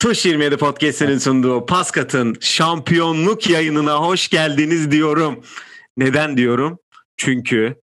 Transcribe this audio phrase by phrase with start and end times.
[0.00, 5.44] Tuş 27 Podcast'inin sunduğu Paskat'ın şampiyonluk yayınına hoş geldiniz diyorum.
[5.96, 6.78] Neden diyorum?
[7.16, 7.74] Çünkü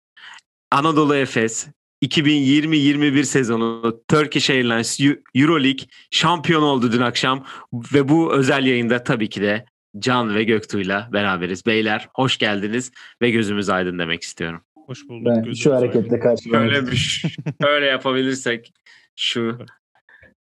[0.70, 1.66] Anadolu Efes
[2.04, 5.00] 2020-21 sezonu Turkish Airlines
[5.34, 9.64] Euroleague şampiyon oldu dün akşam ve bu özel yayında tabii ki de
[9.98, 11.66] Can ve Göktuğ'yla beraberiz.
[11.66, 12.92] Beyler hoş geldiniz
[13.22, 14.60] ve gözümüz aydın demek istiyorum.
[14.86, 15.26] Hoş bulduk.
[15.26, 17.22] Ben şu hareketle karşılamak Öyle bir
[17.60, 18.72] öyle yapabilirsek
[19.16, 19.58] şu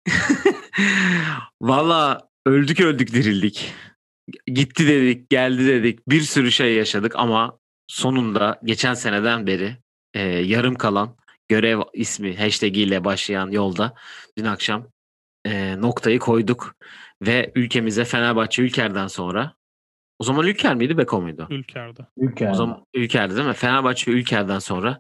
[1.62, 3.74] Valla öldük öldük dirildik.
[4.48, 6.10] Gitti dedik, geldi dedik.
[6.10, 9.78] Bir sürü şey yaşadık ama sonunda geçen seneden beri
[10.14, 11.16] e, yarım kalan
[11.50, 13.94] görev ismi hashtag ile başlayan yolda
[14.38, 14.88] dün akşam
[15.46, 16.76] e, noktayı koyduk
[17.22, 19.54] ve ülkemize Fenerbahçe Ülker'den sonra
[20.20, 21.48] o zaman Ülker miydi Beko muydu?
[21.50, 22.02] Ülker'de.
[22.18, 22.52] Ülker.
[22.52, 23.54] O zaman Ülker'de değil mi?
[23.54, 25.00] Fenerbahçe Ülker'den sonra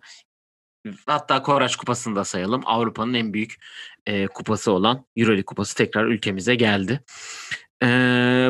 [1.05, 2.61] hatta Koraç Kupası'nı da sayalım.
[2.65, 3.55] Avrupa'nın en büyük
[4.05, 7.01] e, kupası olan Euroleague Kupası tekrar ülkemize geldi.
[7.83, 7.87] E,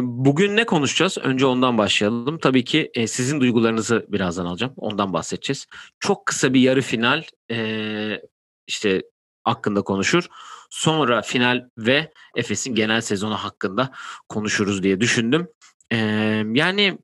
[0.01, 1.17] bugün ne konuşacağız?
[1.17, 2.37] Önce ondan başlayalım.
[2.37, 4.73] Tabii ki e, sizin duygularınızı birazdan alacağım.
[4.77, 5.67] Ondan bahsedeceğiz.
[5.99, 8.21] Çok kısa bir yarı final e,
[8.67, 9.01] işte
[9.43, 10.27] hakkında konuşur.
[10.69, 13.91] Sonra final ve Efes'in genel sezonu hakkında
[14.29, 15.47] konuşuruz diye düşündüm.
[15.91, 15.97] E,
[16.53, 16.97] yani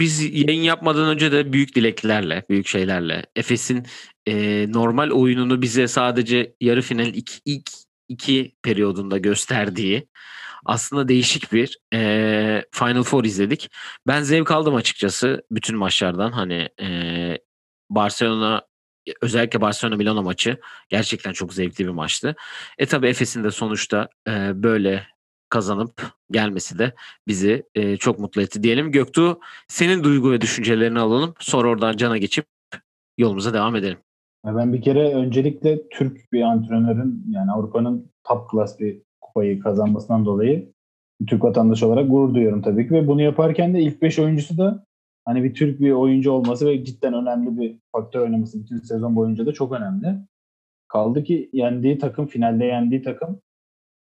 [0.00, 3.86] biz yayın yapmadan önce de büyük dileklerle, büyük şeylerle Efes'in
[4.26, 7.70] e, normal oyununu bize sadece yarı final ilk, ilk
[8.08, 10.08] iki periyodunda gösterdiği
[10.64, 13.70] aslında değişik bir e, Final Four izledik.
[14.06, 16.32] Ben zevk aldım açıkçası bütün maçlardan.
[16.32, 16.88] Hani e,
[17.90, 18.62] Barcelona
[19.22, 22.36] özellikle Barcelona Milano maçı gerçekten çok zevkli bir maçtı.
[22.78, 25.06] E tabi Efes'in de sonuçta e, böyle
[25.48, 26.92] kazanıp gelmesi de
[27.28, 28.92] bizi e, çok mutlu etti diyelim.
[28.92, 31.34] Göktuğ senin duygu ve düşüncelerini alalım.
[31.38, 32.46] Sonra oradan Can'a geçip
[33.18, 33.98] yolumuza devam edelim.
[34.46, 40.72] Ben bir kere öncelikle Türk bir antrenörün yani Avrupa'nın top class bir kupayı kazanmasından dolayı
[41.26, 44.84] Türk vatandaşı olarak gurur duyuyorum tabii ki ve bunu yaparken de ilk 5 oyuncusu da
[45.24, 49.46] hani bir Türk bir oyuncu olması ve cidden önemli bir faktör oynaması bütün sezon boyunca
[49.46, 50.18] da çok önemli.
[50.88, 53.40] Kaldı ki yendiği takım, finalde yendiği takım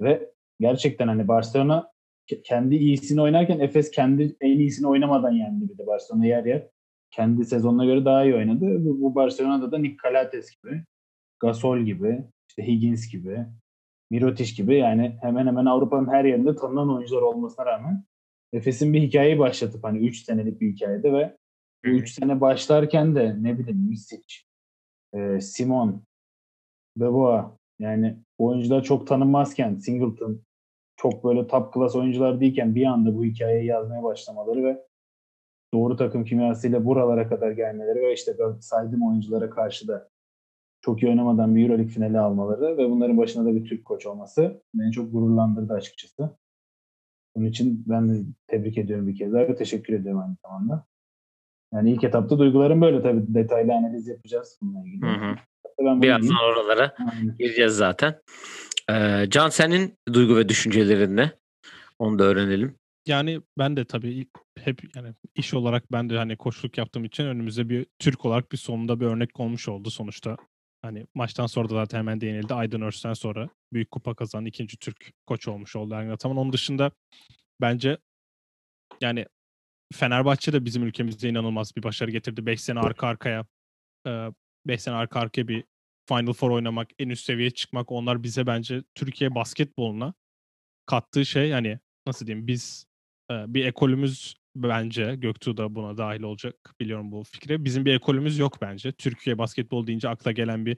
[0.01, 1.93] ve gerçekten hani Barcelona
[2.43, 6.67] kendi iyisini oynarken Efes kendi en iyisini oynamadan yendi bir de Barcelona yer yer.
[7.11, 8.85] Kendi sezonuna göre daha iyi oynadı.
[8.85, 10.83] Bu Barcelona'da da Nick Calates gibi,
[11.39, 13.45] Gasol gibi, işte Higgins gibi,
[14.11, 18.03] Mirotic gibi yani hemen hemen Avrupa'nın her yerinde tanınan oyuncular olmasına rağmen
[18.53, 21.37] Efes'in bir hikayeyi başlatıp hani 3 senelik bir hikayede ve
[21.85, 24.35] bu 3 sene başlarken de ne bileyim Misic,
[25.13, 26.03] e, Simon,
[26.97, 30.41] Beboa yani oyuncular çok tanınmazken Singleton
[30.95, 34.83] çok böyle top class oyuncular değilken bir anda bu hikayeyi yazmaya başlamaları ve
[35.73, 40.09] doğru takım kimyasıyla buralara kadar gelmeleri ve işte saydığım oyunculara karşı da
[40.81, 44.61] çok iyi oynamadan bir Euroleague finali almaları ve bunların başında da bir Türk koç olması
[44.73, 46.29] beni çok gururlandırdı açıkçası.
[47.35, 50.85] Bunun için ben de tebrik ediyorum bir kez daha ve teşekkür ediyorum aynı zamanda.
[51.73, 55.05] Yani ilk etapta duygularım böyle tabii detaylı analiz yapacağız bununla ilgili.
[55.05, 55.35] Hı hı.
[55.79, 57.37] Ben Birazdan oralara Aynen.
[57.37, 58.21] gireceğiz zaten.
[58.89, 61.31] Ee, Can senin duygu ve düşüncelerin ne?
[61.99, 62.75] Onu da öğrenelim.
[63.07, 64.27] Yani ben de tabii
[64.59, 68.57] hep yani iş olarak ben de hani koçluk yaptığım için önümüze bir Türk olarak bir
[68.57, 70.37] sonunda bir örnek olmuş oldu sonuçta.
[70.81, 72.53] Hani maçtan sonra da zaten hemen değinildi.
[72.53, 76.37] Aydın Örs'ten sonra büyük kupa kazanan ikinci Türk koç olmuş oldu Ergin Ataman.
[76.37, 76.91] Onun dışında
[77.61, 77.97] bence
[79.01, 79.25] yani
[79.93, 82.45] Fenerbahçe de bizim ülkemizde inanılmaz bir başarı getirdi.
[82.45, 83.45] 5 sene arka arkaya
[84.67, 85.63] 5 sene arka arkaya bir
[86.09, 90.13] Final Four oynamak, en üst seviyeye çıkmak onlar bize bence Türkiye basketboluna
[90.85, 92.85] kattığı şey hani nasıl diyeyim biz
[93.31, 97.65] bir ekolümüz bence Göktuğ da buna dahil olacak biliyorum bu fikre.
[97.65, 98.91] Bizim bir ekolümüz yok bence.
[98.91, 100.77] Türkiye basketbol deyince akla gelen bir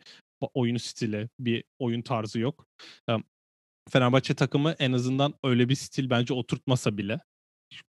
[0.53, 2.67] oyun stili, bir oyun tarzı yok.
[3.89, 7.19] Fenerbahçe takımı en azından öyle bir stil bence oturtmasa bile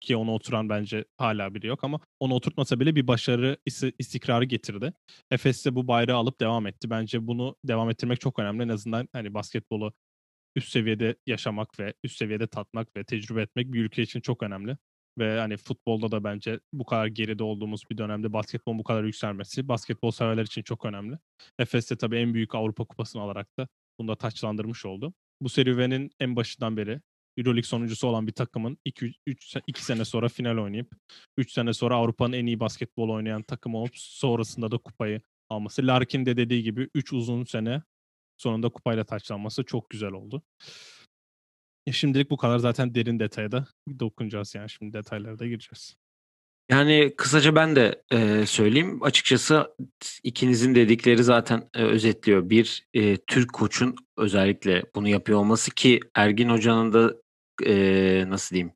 [0.01, 3.57] ki onu oturan bence hala biri yok ama onu oturtmasa bile bir başarı
[3.99, 4.93] istikrarı getirdi.
[5.31, 6.89] Efes de bu bayrağı alıp devam etti.
[6.89, 8.63] Bence bunu devam ettirmek çok önemli.
[8.63, 9.93] En azından hani basketbolu
[10.55, 14.77] üst seviyede yaşamak ve üst seviyede tatmak ve tecrübe etmek bir ülke için çok önemli.
[15.19, 19.67] Ve hani futbolda da bence bu kadar geride olduğumuz bir dönemde basketbolun bu kadar yükselmesi
[19.67, 21.17] basketbol severler için çok önemli.
[21.59, 23.67] Efes de tabii en büyük Avrupa kupasını alarak da
[23.99, 25.13] bunu da taçlandırmış oldu.
[25.41, 27.01] Bu serüvenin en başından beri
[27.37, 28.78] Euroleague sonuncusu olan bir takımın
[29.67, 30.91] 2 sene sonra final oynayıp
[31.37, 35.87] 3 sene sonra Avrupa'nın en iyi basketbol oynayan takımı olup sonrasında da kupayı alması.
[35.87, 37.82] Larkin de dediği gibi 3 uzun sene
[38.37, 40.43] sonunda kupayla taçlanması çok güzel oldu.
[41.87, 43.67] E şimdilik bu kadar zaten derin detaya da
[43.99, 45.96] dokunacağız yani şimdi detaylara da gireceğiz.
[46.70, 49.03] Yani kısaca ben de e, söyleyeyim.
[49.03, 49.76] Açıkçası
[50.23, 52.49] ikinizin dedikleri zaten e, özetliyor.
[52.49, 57.16] Bir, e, Türk koçun özellikle bunu yapıyor olması ki Ergin Hoca'nın da
[57.66, 58.73] eee, nasıl diyeyim,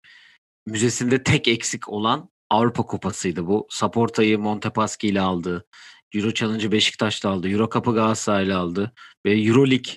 [0.68, 3.68] müzesinde tek eksik olan Avrupa Kupası'ydı bu.
[3.70, 5.66] Saporta'yı Montepaschi ile aldı.
[6.14, 7.50] Euro Challenge'ı Beşiktaş'ta aldı.
[7.50, 8.94] Euro Cup'ı Galatasaray'la aldı.
[9.26, 9.94] Ve Euroleague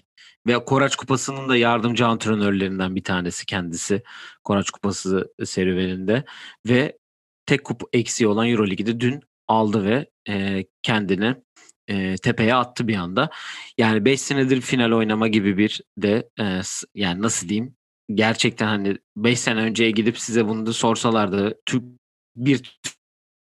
[0.46, 4.02] ve Koraç Kupası'nın da yardımcı antrenörlerinden bir tanesi kendisi.
[4.44, 6.24] Koraç Kupası serüveninde.
[6.68, 6.98] Ve
[7.46, 11.36] tek kup eksiği olan Euroleague'i de dün aldı ve e, kendini
[11.88, 13.30] e, tepeye attı bir anda.
[13.78, 16.60] Yani 5 senedir final oynama gibi bir de e,
[16.94, 17.76] yani nasıl diyeyim
[18.14, 21.84] gerçekten hani 5 sene önceye gidip size bunu da sorsalardı Türk
[22.36, 22.80] bir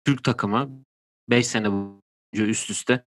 [0.05, 0.85] Türk takımı
[1.29, 3.05] 5 sene boyunca üst üste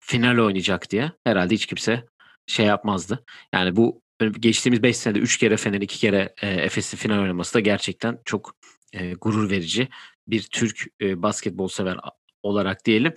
[0.00, 2.06] final oynayacak diye herhalde hiç kimse
[2.46, 3.24] şey yapmazdı.
[3.54, 7.60] Yani bu geçtiğimiz 5 senede 3 kere Fener 2 kere e, Efes'in final oynaması da
[7.60, 8.54] gerçekten çok
[8.92, 9.88] e, gurur verici
[10.28, 11.98] bir Türk e, basketbol sever
[12.42, 13.14] olarak diyelim.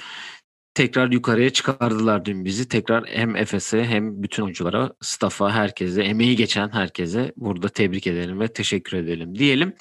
[0.78, 2.68] Tekrar yukarıya çıkardılar dün bizi.
[2.68, 8.48] Tekrar hem Efes'e hem bütün oyunculara, staff'a, herkese, emeği geçen herkese burada tebrik edelim ve
[8.48, 9.74] teşekkür edelim diyelim.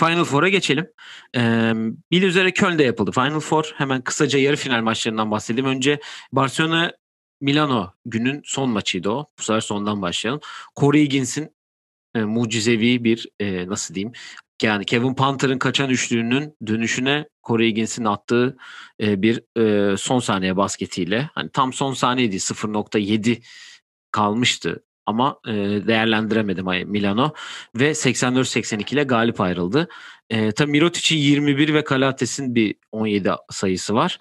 [0.00, 0.86] Final Four'a geçelim.
[1.36, 1.72] Ee,
[2.10, 3.72] bir üzere Köln'de yapıldı Final Four.
[3.76, 5.70] Hemen kısaca yarı final maçlarından bahsedeyim.
[5.70, 6.00] Önce
[6.32, 6.92] Barcelona
[7.40, 9.26] Milano günün son maçıydı o.
[9.38, 10.40] Bu sefer sondan başlayalım.
[10.80, 11.56] Corey Higgins'in
[12.14, 14.12] e, mucizevi bir e, nasıl diyeyim
[14.62, 18.56] yani Kevin Panther'ın kaçan üçlüğünün dönüşüne Corey Higgins'in attığı
[19.02, 23.42] e, bir e, son saniye basketiyle hani tam son saniyeydi 0.7
[24.10, 25.52] kalmıştı ama e,
[25.86, 27.34] değerlendiremedim Milano
[27.74, 29.88] ve 84-82 ile galip ayrıldı.
[30.30, 34.20] E, tabii Mirotic'in 21 ve Kalates'in bir 17 sayısı var.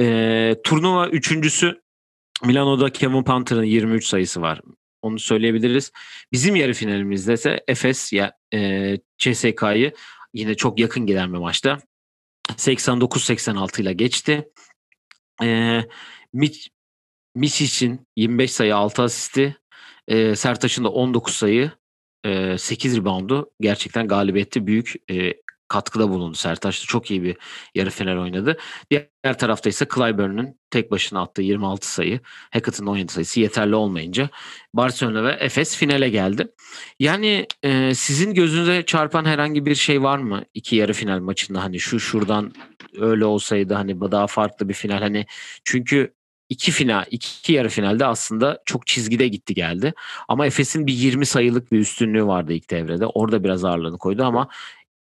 [0.00, 1.80] E, turnuva üçüncüsü
[2.44, 4.60] Milano'da Kevin Panther'ın 23 sayısı var.
[5.02, 5.92] Onu söyleyebiliriz.
[6.32, 9.92] Bizim yarı finalimizde ise Efes ya e, CSK'yı
[10.34, 11.78] yine çok yakın giden bir maçta
[12.48, 14.48] 89-86 ile geçti.
[15.42, 15.80] E,
[16.32, 16.68] Mitch,
[17.60, 19.56] için 25 sayı 6 asisti.
[20.08, 21.70] E, Sertaç'ın da 19 sayı
[22.24, 24.94] e, 8 reboundu gerçekten galibiyette büyük
[25.70, 26.36] katkıda bulundu.
[26.36, 27.36] Sertaç da çok iyi bir
[27.74, 28.56] yarı final oynadı.
[28.90, 32.20] Diğer tarafta ise Clyburn'un tek başına attığı 26 sayı,
[32.50, 34.30] Hackett'ın 17 sayısı yeterli olmayınca
[34.74, 36.46] Barcelona ve Efes finale geldi.
[36.98, 41.80] Yani e, sizin gözünüze çarpan herhangi bir şey var mı iki yarı final maçında hani
[41.80, 42.52] şu şuradan
[42.98, 45.26] öyle olsaydı hani daha farklı bir final hani
[45.64, 46.14] çünkü
[46.50, 49.94] iki final, iki yarı finalde aslında çok çizgide gitti geldi.
[50.28, 53.06] Ama Efes'in bir 20 sayılık bir üstünlüğü vardı ilk devrede.
[53.06, 54.48] Orada biraz ağırlığını koydu ama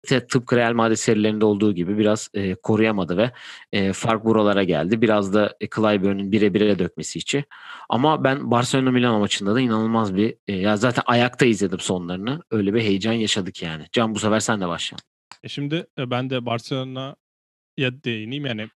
[0.07, 3.31] tıpkı Real Madrid serilerinde olduğu gibi biraz e, koruyamadı ve
[3.71, 5.01] e, fark buralara geldi.
[5.01, 7.44] Biraz da e, Clyburn'un bire bire dökmesi için.
[7.89, 12.44] Ama ben Barcelona Milan maçında da inanılmaz bir e, ya zaten ayakta izledim sonlarını.
[12.51, 13.86] Öyle bir heyecan yaşadık yani.
[13.92, 14.98] Can bu sefer sen de başla.
[15.44, 18.69] E şimdi e, ben de Barcelona'ya değineyim yani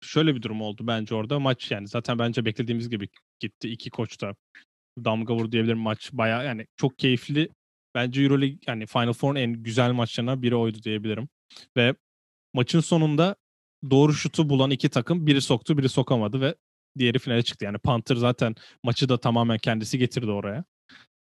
[0.00, 3.08] şöyle bir durum oldu bence orada maç yani zaten bence beklediğimiz gibi
[3.40, 4.34] gitti iki koç da
[5.04, 7.48] damga vur diyebilirim maç baya yani çok keyifli
[7.94, 11.28] Bence EuroLeague yani Final Four'un en güzel maçlarına biri oydu diyebilirim.
[11.76, 11.94] Ve
[12.52, 13.36] maçın sonunda
[13.90, 16.54] doğru şutu bulan iki takım biri soktu biri sokamadı ve
[16.98, 17.64] diğeri finale çıktı.
[17.64, 20.64] Yani Panther zaten maçı da tamamen kendisi getirdi oraya.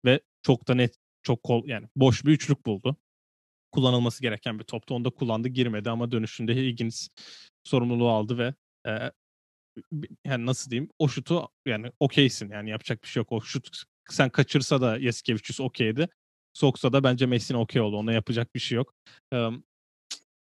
[0.05, 2.97] Ve çok da net çok kol yani boş bir üçlük buldu.
[3.71, 4.95] Kullanılması gereken bir toptu.
[4.95, 7.07] Onu da kullandı girmedi ama dönüşünde Higgins
[7.63, 8.53] sorumluluğu aldı ve
[8.87, 9.11] e,
[10.25, 13.31] yani nasıl diyeyim o şutu yani okeysin yani yapacak bir şey yok.
[13.31, 16.09] O şut sen kaçırsa da Yasikevicius okeydi
[16.57, 17.95] soksa da bence Messi'nin okey oldu.
[17.97, 18.93] Ona yapacak bir şey yok.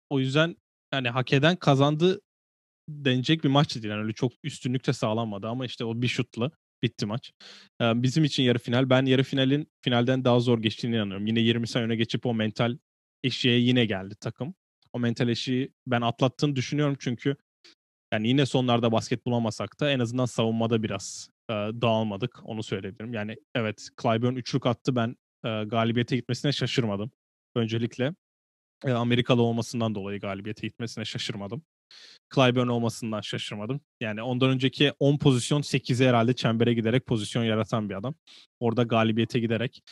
[0.10, 0.56] O yüzden
[0.94, 2.22] yani hak eden kazandı
[2.90, 3.86] denecek bir maç değil.
[3.86, 6.52] Yani öyle çok üstünlük de sağlanmadı ama işte o bir şutla
[6.84, 7.32] bitti maç.
[7.82, 8.90] Bizim için yarı final.
[8.90, 11.28] Ben yarı finalin finalden daha zor geçtiğine inanıyorum.
[11.28, 12.78] Yine 20 sayı öne geçip o mental
[13.24, 14.56] eşiğe yine geldi takım.
[14.94, 17.36] O mental eşiği ben atlattığını düşünüyorum çünkü
[18.14, 22.40] yani yine sonlarda basket bulamasak da en azından savunmada biraz e, dağılmadık.
[22.44, 23.14] Onu söyleyebilirim.
[23.14, 24.96] Yani evet Clyburn üçlük attı.
[24.96, 27.12] Ben e, galibiyete gitmesine şaşırmadım.
[27.56, 28.14] Öncelikle
[28.86, 31.64] e, Amerikalı olmasından dolayı galibiyete gitmesine şaşırmadım.
[32.36, 33.82] Clyburn olmasından şaşırmadım.
[34.02, 38.16] Yani ondan önceki 10 pozisyon 8'e herhalde çembere giderek pozisyon yaratan bir adam.
[38.60, 39.84] Orada galibiyete giderek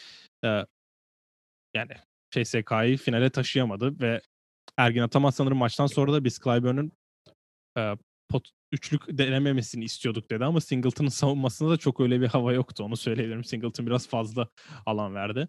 [0.45, 0.65] e,
[1.75, 1.91] yani
[2.31, 4.21] CSK'yı finale taşıyamadı ve
[4.77, 6.91] Ergin Ataman sanırım maçtan sonra da biz Clyburn'un
[7.77, 7.93] e,
[8.29, 12.83] pot, üçlük denememesini istiyorduk dedi ama Singleton'ın savunmasında da çok öyle bir hava yoktu.
[12.83, 13.43] Onu söyleyebilirim.
[13.43, 14.47] Singleton biraz fazla
[14.85, 15.47] alan verdi.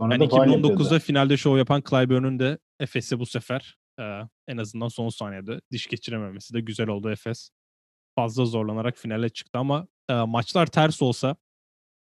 [0.00, 4.02] Yani 2019'da finalde show yapan Clyburn'un de Efes'e bu sefer e,
[4.48, 7.50] en azından son saniyede diş geçirememesi de güzel oldu Efes.
[8.18, 11.36] Fazla zorlanarak finale çıktı ama e, maçlar ters olsa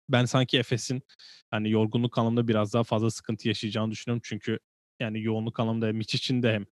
[0.09, 1.03] ben sanki Efes'in
[1.51, 4.23] hani yorgunluk anlamında biraz daha fazla sıkıntı yaşayacağını düşünüyorum.
[4.25, 4.59] Çünkü
[5.01, 6.67] yani yoğunluk anlamında Mitch için de hem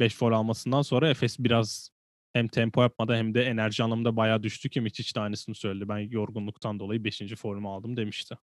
[0.00, 1.90] 5 foul almasından sonra Efes biraz
[2.32, 5.88] hem tempo yapmadı hem de enerji anlamında bayağı düştü ki Miçic de aynısını söyledi.
[5.88, 7.22] Ben yorgunluktan dolayı 5.
[7.36, 8.38] formu aldım demişti.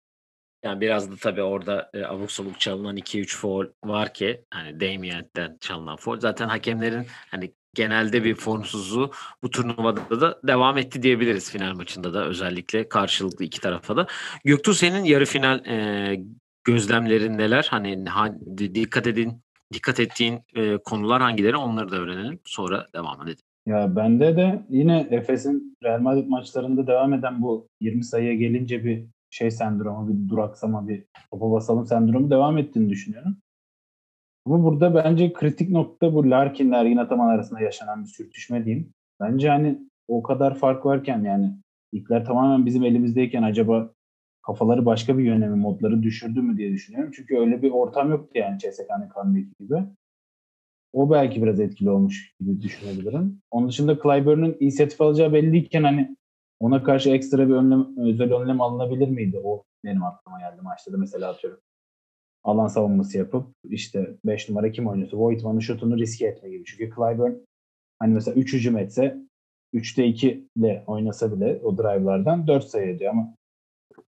[0.64, 5.58] Yani biraz da tabii orada e, abuk sabuk çalınan 2-3 foul var ki hani Damien'den
[5.62, 6.20] çalınan foul.
[6.20, 9.12] Zaten hakemlerin hani genelde bir formsuzluğu
[9.44, 14.08] bu turnuvada da devam etti diyebiliriz final maçında da özellikle karşılıklı iki tarafa da.
[14.46, 16.20] Göktuğ senin yarı final e,
[16.64, 17.68] gözlemlerin neler?
[17.72, 22.40] Hani ha, dikkat edin dikkat ettiğin e, konular hangileri onları da öğrenelim.
[22.46, 23.47] Sonra devam edelim.
[23.68, 29.06] Ya bende de yine Efes'in Real Madrid maçlarında devam eden bu 20 sayıya gelince bir
[29.30, 33.38] şey sendromu, bir duraksama, bir topa basalım sendromu devam ettiğini düşünüyorum.
[34.46, 38.94] Ama burada bence kritik nokta bu Larkin ile Ergin Ataman arasında yaşanan bir sürtüşme diyeyim.
[39.20, 41.54] Bence hani o kadar fark varken yani
[41.92, 43.90] ilkler tamamen bizim elimizdeyken acaba
[44.42, 47.12] kafaları başka bir yöne mi, modları düşürdü mü diye düşünüyorum.
[47.16, 49.84] Çünkü öyle bir ortam yoktu yani CSK'nın kanındaki gibi.
[50.94, 53.42] O belki biraz etkili olmuş gibi düşünebilirim.
[53.52, 56.18] Onun dışında Clyburn'un inisiyatif alacağı belliyken hani
[56.60, 59.42] ona karşı ekstra bir önlem, özel önlem alınabilir miydi?
[59.44, 61.60] O benim aklıma geldi maçta da mesela atıyorum.
[62.44, 66.64] Alan savunması yapıp işte 5 numara kim oynuyorsa Voigtman'ın şutunu riske etme gibi.
[66.66, 67.34] Çünkü Clyburn
[68.00, 69.18] hani mesela 3 hücum etse
[69.74, 73.34] 3'te 2 ile oynasa bile o drive'lardan 4 sayı ediyor ama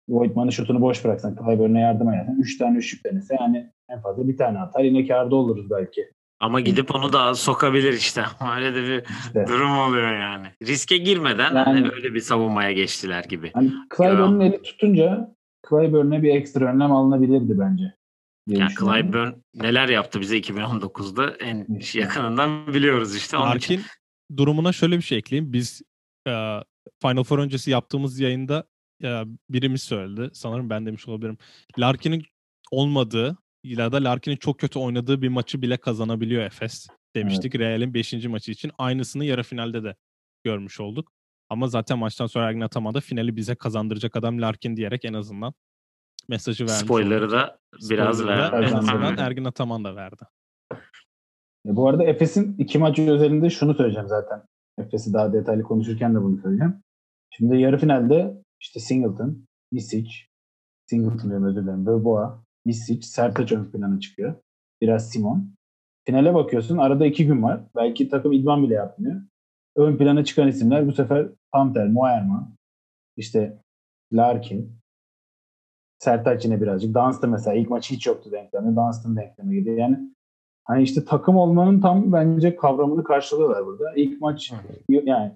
[0.10, 4.38] Voigtman'ın şutunu boş bıraksan Clyburn'a yardım edersen 3 tane üçlük denese yani en fazla bir
[4.38, 4.84] tane atar.
[4.84, 6.12] Yine karda oluruz belki.
[6.40, 8.24] Ama gidip onu da sokabilir işte.
[8.56, 9.46] Öyle de bir işte.
[9.48, 10.48] durum oluyor yani.
[10.64, 13.52] Riske girmeden yani, hani öyle bir savunmaya geçtiler gibi.
[13.54, 15.36] Hani Clyburn'un eli tutunca
[15.70, 17.94] Clyburn'e bir ekstra önlem alınabilirdi bence.
[18.48, 22.00] Yani Clyburn neler yaptı bize 2019'da en işte.
[22.00, 23.38] yakınından biliyoruz işte.
[23.38, 23.86] Onun Larkin için...
[24.38, 25.54] durumuna şöyle bir şey ekleyeyim.
[25.54, 25.82] Biz
[26.28, 26.60] e,
[27.02, 28.64] Final Four öncesi yaptığımız yayında
[29.04, 30.30] e, birimiz söyledi.
[30.34, 31.38] Sanırım ben demiş olabilirim.
[31.80, 32.24] Larkin'in
[32.72, 37.56] olmadığı ya da Larkin'in çok kötü oynadığı bir maçı bile kazanabiliyor Efes demiştik.
[37.56, 37.66] Evet.
[37.66, 38.14] Real'in 5.
[38.14, 38.72] maçı için.
[38.78, 39.96] Aynısını yarı finalde de
[40.44, 41.12] görmüş olduk.
[41.50, 45.54] Ama zaten maçtan sonra Ergin Ataman finali bize kazandıracak adam Larkin diyerek en azından
[46.28, 46.80] mesajı vermiş.
[46.80, 48.66] Spoiler'ı da biraz verdi.
[48.66, 50.24] En azından Ergin Ataman da verdi.
[51.66, 54.44] E, bu arada Efes'in iki maçı özelinde şunu söyleyeceğim zaten.
[54.78, 56.84] Efes'i daha detaylı konuşurken de bunu söyleyeceğim.
[57.32, 60.12] Şimdi yarı finalde işte Singleton, Misic,
[60.90, 64.36] Singleton diyorum özür dilerim, Boboa, Misic, Sertaç ön plana çıkıyor.
[64.82, 65.56] Biraz Simon.
[66.08, 67.62] Finale bakıyorsun arada iki gün var.
[67.76, 69.22] Belki takım idman bile yapmıyor.
[69.76, 72.56] Ön plana çıkan isimler bu sefer Pamter, Moerman,
[73.18, 73.58] işte
[74.14, 74.78] Larkin,
[76.00, 76.96] Sertaç yine birazcık.
[76.96, 78.76] Dunstan mesela ilk maç hiç yoktu denklemde.
[78.76, 79.70] Dunstan denkleme girdi.
[79.70, 80.00] Yani
[80.64, 83.94] hani işte takım olmanın tam bence kavramını karşılıyorlar burada.
[83.96, 84.54] İlk maç
[84.90, 85.32] yani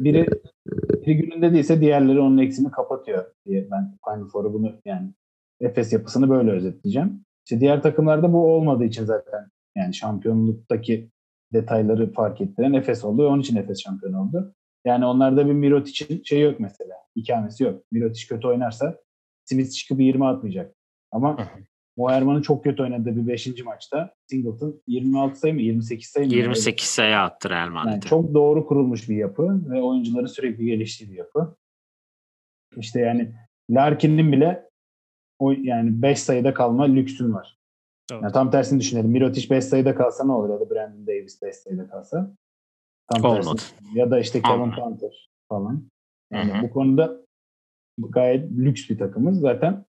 [0.00, 0.26] biri,
[1.06, 5.12] biri gününde değilse diğerleri onun eksini kapatıyor diye ben Final Four'u bunu yani
[5.60, 7.24] Efes yapısını böyle özetleyeceğim.
[7.44, 11.10] İşte diğer takımlarda bu olmadığı için zaten yani şampiyonluktaki
[11.52, 13.28] detayları fark ettiren Efes oldu.
[13.28, 14.54] Onun için Efes şampiyon oldu.
[14.84, 16.94] Yani onlarda bir Mirot için şey yok mesela.
[17.14, 17.82] İkamesi yok.
[17.92, 18.98] Mirot kötü oynarsa
[19.44, 20.74] Smith çıkıp 20 atmayacak.
[21.12, 21.48] Ama
[21.96, 23.64] Moerman'ın çok kötü oynadığı bir 5.
[23.64, 26.34] maçta Singleton 26 sayı mı 28 sayı mı?
[26.34, 27.90] 28 sayı attı Real Madrid'e.
[27.90, 31.56] Yani çok doğru kurulmuş bir yapı ve oyuncuların sürekli geliştiği bir yapı.
[32.76, 33.34] İşte yani
[33.70, 34.65] Larkin'in bile
[35.38, 37.58] o yani 5 sayıda kalma lüksün var.
[38.12, 38.22] Evet.
[38.22, 39.10] Yani tam tersini düşünelim.
[39.10, 42.34] Mirotic 5 sayıda kalsa ne olur ya da Brandon Davis 5 sayıda kalsa.
[43.12, 43.44] Tam Olmadı.
[43.44, 43.98] Tersini.
[43.98, 45.88] Ya da işte Kevin Panther falan.
[46.32, 46.62] Yani Hı-hı.
[46.62, 47.16] bu konuda
[47.98, 49.40] gayet lüks bir takımız.
[49.40, 49.84] Zaten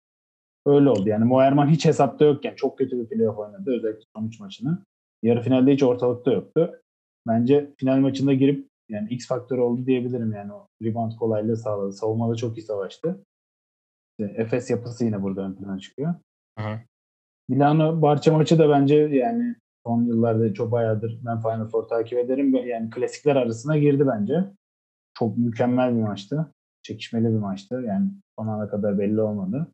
[0.66, 1.08] öyle oldu.
[1.08, 3.76] Yani Moerman hiç hesapta yokken çok kötü bir playoff oynadı.
[3.76, 4.84] Özellikle son 3 maçını.
[5.22, 6.82] Yarı finalde hiç ortalıkta yoktu.
[7.26, 11.92] Bence final maçında girip yani X faktörü oldu diyebilirim yani o rebound kolaylığı sağladı.
[11.92, 13.24] Savunmada çok iyi savaştı.
[14.18, 16.14] İşte Efes yapısı yine burada ön plana çıkıyor.
[16.58, 16.80] Hı.
[17.48, 19.54] Milano Barça maçı da bence yani
[19.86, 22.54] son yıllarda çok bayağıdır ben Final Four takip ederim.
[22.54, 24.44] Yani klasikler arasına girdi bence.
[25.18, 27.84] Çok mükemmel bir maçtı çekişmeli bir maçtı.
[27.86, 29.72] Yani son ana kadar belli olmadı.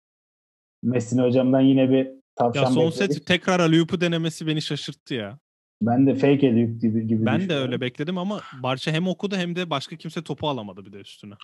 [0.82, 3.14] Messina hocamdan yine bir tavşan Ya son bekledik.
[3.14, 5.38] set tekrar Aliyup'u denemesi beni şaşırttı ya.
[5.82, 9.56] Ben de fake Aliyup gibi, gibi Ben de öyle bekledim ama Barça hem okudu hem
[9.56, 11.34] de başka kimse topu alamadı bir de üstüne.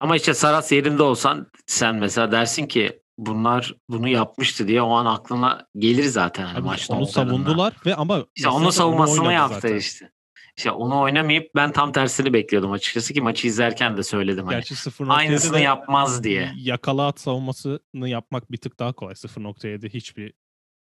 [0.00, 5.06] Ama işte Saras yerinde olsan sen mesela dersin ki bunlar bunu yapmıştı diye o an
[5.06, 6.94] aklına gelir zaten hani maçta.
[6.94, 9.76] Onu savundular ve ama işte onun savunmasını yaptı zaten.
[9.76, 10.10] işte.
[10.56, 14.46] İşte onu oynamayıp ben tam tersini bekliyordum açıkçası ki maçı izlerken de söyledim.
[14.46, 16.52] Hani, Gerçi 0.7'de aynısını yapmaz diye.
[16.56, 19.14] Yakala at savunmasını yapmak bir tık daha kolay.
[19.14, 20.32] 0.7 hiçbir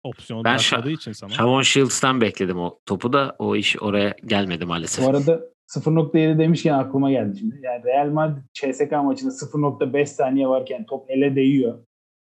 [0.02, 1.30] opsiyon ben bırakmadığı için sana.
[1.30, 5.04] Shavon Shields'tan bekledim o topu da o iş oraya gelmedi maalesef.
[5.04, 7.60] Bu arada 0.7 demişken aklıma geldi şimdi.
[7.62, 11.78] Yani Real Madrid CSK maçında 0.5 saniye varken top ele değiyor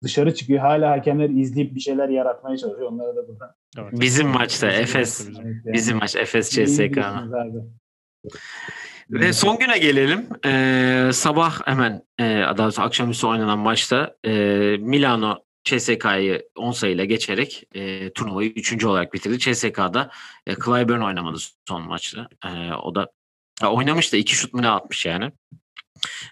[0.03, 0.61] dışarı çıkıyor.
[0.61, 2.93] Hala hakemler izleyip bir şeyler yaratmaya çalışıyor.
[2.93, 3.51] Onlara da buradan.
[3.79, 3.93] Evet.
[3.93, 5.57] Bizim maçta Efes evet, yani.
[5.65, 6.99] bizim maç Efes CSK.
[9.11, 10.27] Ve son güne gelelim.
[10.47, 12.25] Ee, sabah hemen e,
[12.59, 14.31] daha akşamüstü oynanan maçta e,
[14.81, 18.85] Milano CSK'yı 10 sayıyla geçerek e, turnuvayı 3.
[18.85, 19.39] olarak bitirdi.
[19.39, 20.11] CSK'da
[20.47, 22.29] e, Clyburn oynamadı son maçta.
[22.45, 23.11] E, o da
[23.63, 25.33] ya oynamış da iki şut mu ne atmış yani.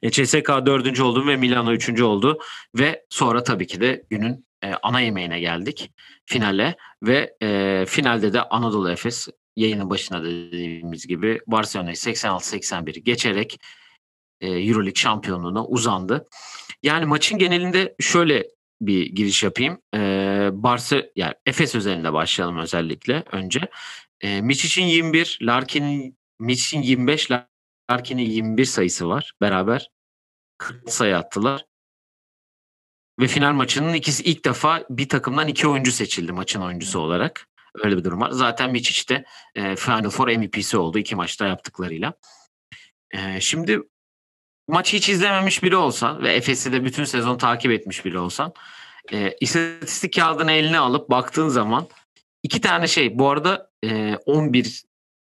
[0.03, 2.39] E, CSK dördüncü oldu ve Milano üçüncü oldu.
[2.75, 5.91] Ve sonra tabii ki de günün e, ana yemeğine geldik.
[6.27, 13.61] Finale ve e, finalde de Anadolu Efes yayının başına dediğimiz gibi Barcelona'yı 86-81 geçerek
[14.41, 16.29] e, Euroleague şampiyonluğuna uzandı.
[16.83, 18.47] Yani maçın genelinde şöyle
[18.81, 19.79] bir giriş yapayım.
[19.95, 19.99] E,
[20.53, 23.61] Barça yani Efes özelinde başlayalım özellikle önce.
[24.21, 27.29] E, Miçic'in 21, Larkin'in Miçic'in 25,
[27.91, 29.33] Larkin'in 21 sayısı var.
[29.41, 29.91] Beraber
[30.59, 31.65] 40 sayı attılar.
[33.21, 37.49] Ve final maçının ikisi ilk defa bir takımdan iki oyuncu seçildi maçın oyuncusu olarak.
[37.75, 38.31] Öyle bir durum var.
[38.31, 42.15] Zaten Miçic de e, Final Four MVP'si oldu iki maçta yaptıklarıyla.
[43.11, 43.81] E, şimdi
[44.69, 48.53] maçı hiç izlememiş biri olsan ve Efes'i de bütün sezon takip etmiş biri olsan
[49.13, 51.89] e, istatistik kağıdını eline alıp baktığın zaman
[52.43, 54.88] iki tane şey bu arada e, 11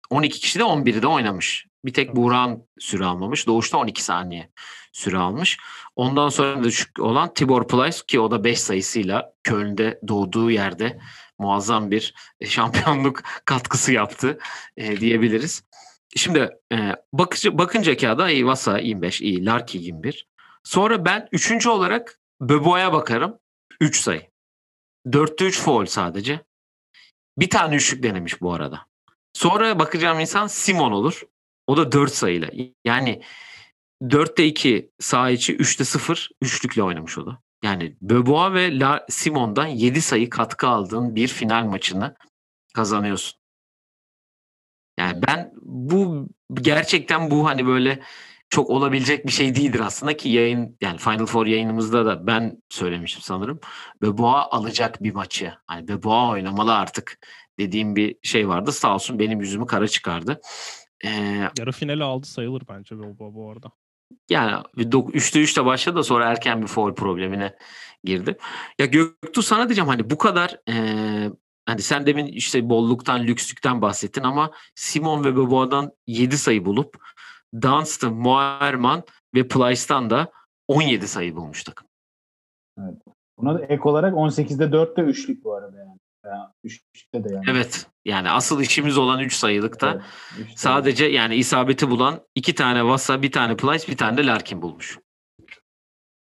[0.09, 1.65] 12 kişi de 11'i de oynamış.
[1.85, 3.47] Bir tek Buğra'nın süre almamış.
[3.47, 4.49] Doğuşta 12 saniye
[4.91, 5.57] süre almış.
[5.95, 10.99] Ondan sonra düşük olan Tibor Plyce ki o da 5 sayısıyla Köln'de doğduğu yerde
[11.39, 12.13] muazzam bir
[12.45, 14.39] şampiyonluk katkısı yaptı
[14.77, 15.63] e, diyebiliriz.
[16.15, 20.27] Şimdi e, bakıcı, bakınca kağıda iyi Vasa 25, iyi Larki 21.
[20.63, 23.39] Sonra ben üçüncü olarak Böbo'ya bakarım.
[23.79, 24.21] 3 sayı.
[25.07, 26.41] 4'te 3 foul sadece.
[27.37, 28.88] Bir tane üçlük denemiş bu arada.
[29.33, 31.21] Sonra bakacağım insan Simon olur.
[31.67, 32.49] O da 4 sayıyla.
[32.85, 33.21] Yani
[34.01, 37.39] 4'te 2 sağ içi 3'te 0 üçlükle oynamış o da.
[37.63, 42.15] Yani Böboa ve La Simon'dan 7 sayı katkı aldığın bir final maçını
[42.73, 43.39] kazanıyorsun.
[44.97, 47.99] Yani ben bu gerçekten bu hani böyle
[48.49, 53.21] çok olabilecek bir şey değildir aslında ki yayın yani Final Four yayınımızda da ben söylemiştim
[53.21, 53.59] sanırım.
[54.01, 55.53] Böboa alacak bir maçı.
[55.67, 57.17] Hani Böboa oynamalı artık
[57.59, 58.71] dediğim bir şey vardı.
[58.71, 60.41] Sağ olsun benim yüzümü kara çıkardı.
[61.05, 63.71] Ee, Yarı finali aldı sayılır bence Böboa bu arada.
[64.29, 67.55] Yani 3'te 3'te başladı da sonra erken bir foul problemine
[68.03, 68.37] girdi.
[68.79, 70.75] Ya Göktuğ sana diyeceğim hani bu kadar e,
[71.65, 76.97] hani sen demin işte bolluktan, lükslükten bahsettin ama Simon ve Beboa'dan 7 sayı bulup
[77.61, 79.03] Dunstan, Moerman
[79.35, 80.31] ve Plyce'dan da
[80.67, 81.87] 17 sayı bulmuş takım.
[82.79, 82.95] Evet.
[83.37, 85.99] Buna da ek olarak 18'de 4'te 3'lük bu arada yani.
[86.65, 87.45] 3'te de yani.
[87.49, 87.87] Evet.
[88.05, 90.01] Yani asıl işimiz olan 3 sayılıkta
[90.37, 94.61] evet, sadece yani isabeti bulan iki tane Vasa, bir tane Plyce, bir tane de Larkin
[94.61, 94.99] bulmuş.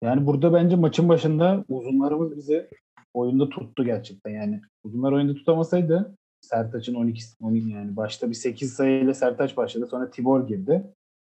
[0.03, 2.69] Yani burada bence maçın başında uzunlarımız bizi
[3.13, 4.31] oyunda tuttu gerçekten.
[4.31, 9.87] Yani uzunlar oyunda tutamasaydı Sertaç'ın 12, 12 yani başta bir 8 sayıyla Sertaç başladı.
[9.91, 10.83] Sonra Tibor girdi.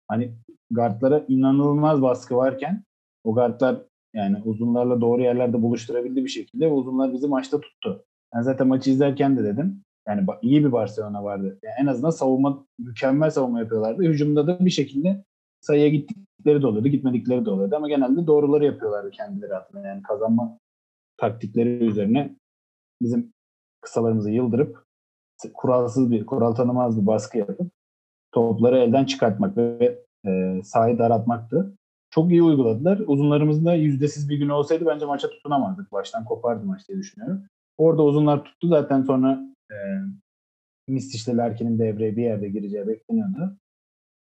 [0.09, 0.35] Hani
[0.71, 2.85] guardlara inanılmaz baskı varken
[3.25, 3.83] o guardlar
[4.15, 8.05] yani uzunlarla doğru yerlerde buluşturabildi bir şekilde ve uzunlar bizi maçta tuttu.
[8.35, 9.83] Ben zaten maçı izlerken de dedim.
[10.09, 11.59] Yani iyi bir Barcelona vardı.
[11.63, 14.03] Yani en azından savunma mükemmel savunma yapıyorlardı.
[14.03, 15.25] Hücumda da bir şekilde
[15.61, 19.87] sayıya gittikleri de oluyordu, gitmedikleri de oluyordu ama genelde doğruları yapıyorlardı kendileri adına.
[19.87, 20.59] Yani kazanma
[21.17, 22.37] taktikleri üzerine
[23.03, 23.33] bizim
[23.81, 24.85] kısalarımızı yıldırıp
[25.55, 27.73] kuralsız bir, kural tanımaz bir baskı yapıp
[28.33, 31.75] topları elden çıkartmak ve e, sahayı daraltmaktı.
[32.11, 33.03] Çok iyi uyguladılar.
[33.07, 35.93] Uzunlarımızın da yüzdesiz bir gün olsaydı bence maça tutunamazdık.
[35.93, 37.43] Baştan kopardı maç diye düşünüyorum.
[37.79, 38.69] Orada uzunlar tuttu.
[38.69, 39.77] Zaten sonra e,
[40.89, 43.57] Mistiş'le Larkin'in devreye bir yerde gireceği bekleniyordu.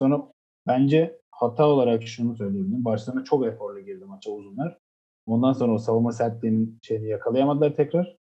[0.02, 0.32] Sonra
[0.66, 2.84] bence hata olarak şunu söyleyebilirim.
[2.84, 4.78] Barcelona çok eforla girdi maça uzunlar.
[5.26, 8.16] Ondan sonra o savunma sertliğinin şeyini yakalayamadılar tekrar.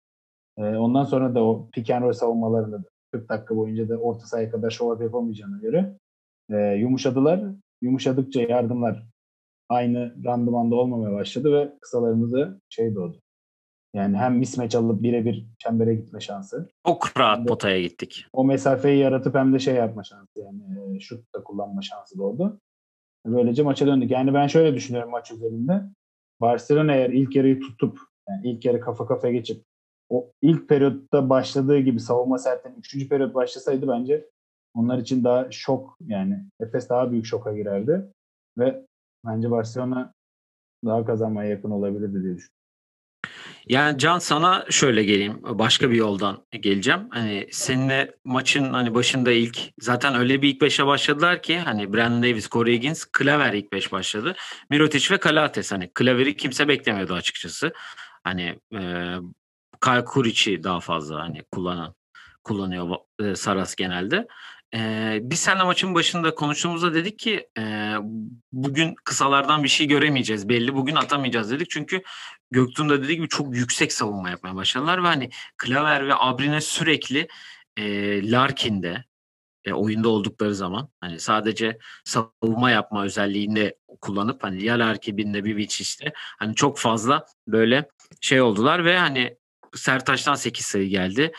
[0.57, 4.51] E, ondan sonra da o pick and roll savunmalarında 40 dakika boyunca da orta sahaya
[4.51, 5.97] kadar show yapamayacağına göre
[6.49, 7.43] e, yumuşadılar.
[7.81, 9.03] Yumuşadıkça yardımlar
[9.69, 13.21] aynı randımanda olmamaya başladı ve kısalarımızda şey doğdu.
[13.93, 16.69] Yani hem mismatch alıp birebir çembere gitme şansı.
[16.87, 18.25] Çok rahat potaya gittik.
[18.33, 22.59] O mesafeyi yaratıp hem de şey yapma şansı yani e, şut da kullanma şansı doğdu.
[23.25, 24.11] Böylece maça döndük.
[24.11, 25.81] Yani ben şöyle düşünüyorum maç üzerinde.
[26.41, 27.99] Barcelona eğer ilk yarıyı tutup
[28.29, 29.63] yani ilk yarı kafa kafaya geçip
[30.09, 34.29] o ilk periyotta başladığı gibi savunma sertten üçüncü periyot başlasaydı bence
[34.73, 38.11] onlar için daha şok yani Efes daha büyük şoka girerdi
[38.57, 38.85] ve
[39.25, 40.13] bence Barcelona
[40.85, 42.60] daha kazanmaya yakın olabilirdi diye düşünüyorum.
[43.67, 45.39] Yani Can sana şöyle geleyim.
[45.43, 47.07] Başka bir yoldan geleceğim.
[47.11, 52.23] Hani seninle maçın hani başında ilk zaten öyle bir ilk beşe başladılar ki hani Brandon
[52.23, 54.35] Davis, Corey Higgins, Klaver ilk beş başladı.
[54.69, 57.73] Mirotic ve Kalates hani Klaver'i kimse beklemiyordu açıkçası.
[58.23, 59.15] Hani e,
[59.83, 61.95] Kyle Kuric'i daha fazla hani kullanan
[62.43, 62.97] kullanıyor
[63.35, 64.27] Saras genelde.
[64.75, 67.95] Ee, biz seninle maçın başında konuştuğumuzda dedik ki e,
[68.51, 70.49] bugün kısalardan bir şey göremeyeceğiz.
[70.49, 71.69] Belli bugün atamayacağız dedik.
[71.69, 72.01] Çünkü
[72.51, 77.27] Göktuğ'un da dediği gibi çok yüksek savunma yapmaya başladılar ve hani Klaver ve Abrine sürekli
[77.77, 79.05] e, Larkin'de
[79.65, 86.13] e, oyunda oldukları zaman hani sadece savunma yapma özelliğinde kullanıp hani ya Larkin'de bir işte
[86.15, 87.89] hani çok fazla böyle
[88.21, 89.37] şey oldular ve hani
[89.75, 91.31] Sertaç'tan 8 sayı geldi.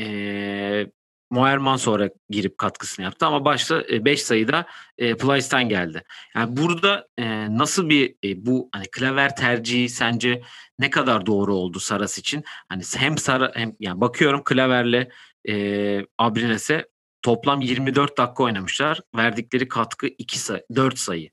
[0.00, 0.86] E,
[1.30, 4.66] Moerman sonra girip katkısını yaptı ama başta 5 e, sayıda
[4.98, 6.02] e, Plyce'den geldi.
[6.36, 10.42] Yani burada e, nasıl bir e, bu hani klaver tercihi sence
[10.78, 12.44] ne kadar doğru oldu Saras için?
[12.68, 15.10] Hani hem Sara hem yani bakıyorum klaverle
[15.48, 16.88] e, Abrines'e
[17.22, 19.00] toplam 24 dakika oynamışlar.
[19.16, 21.30] Verdikleri katkı 2 sayı, 4 sayı.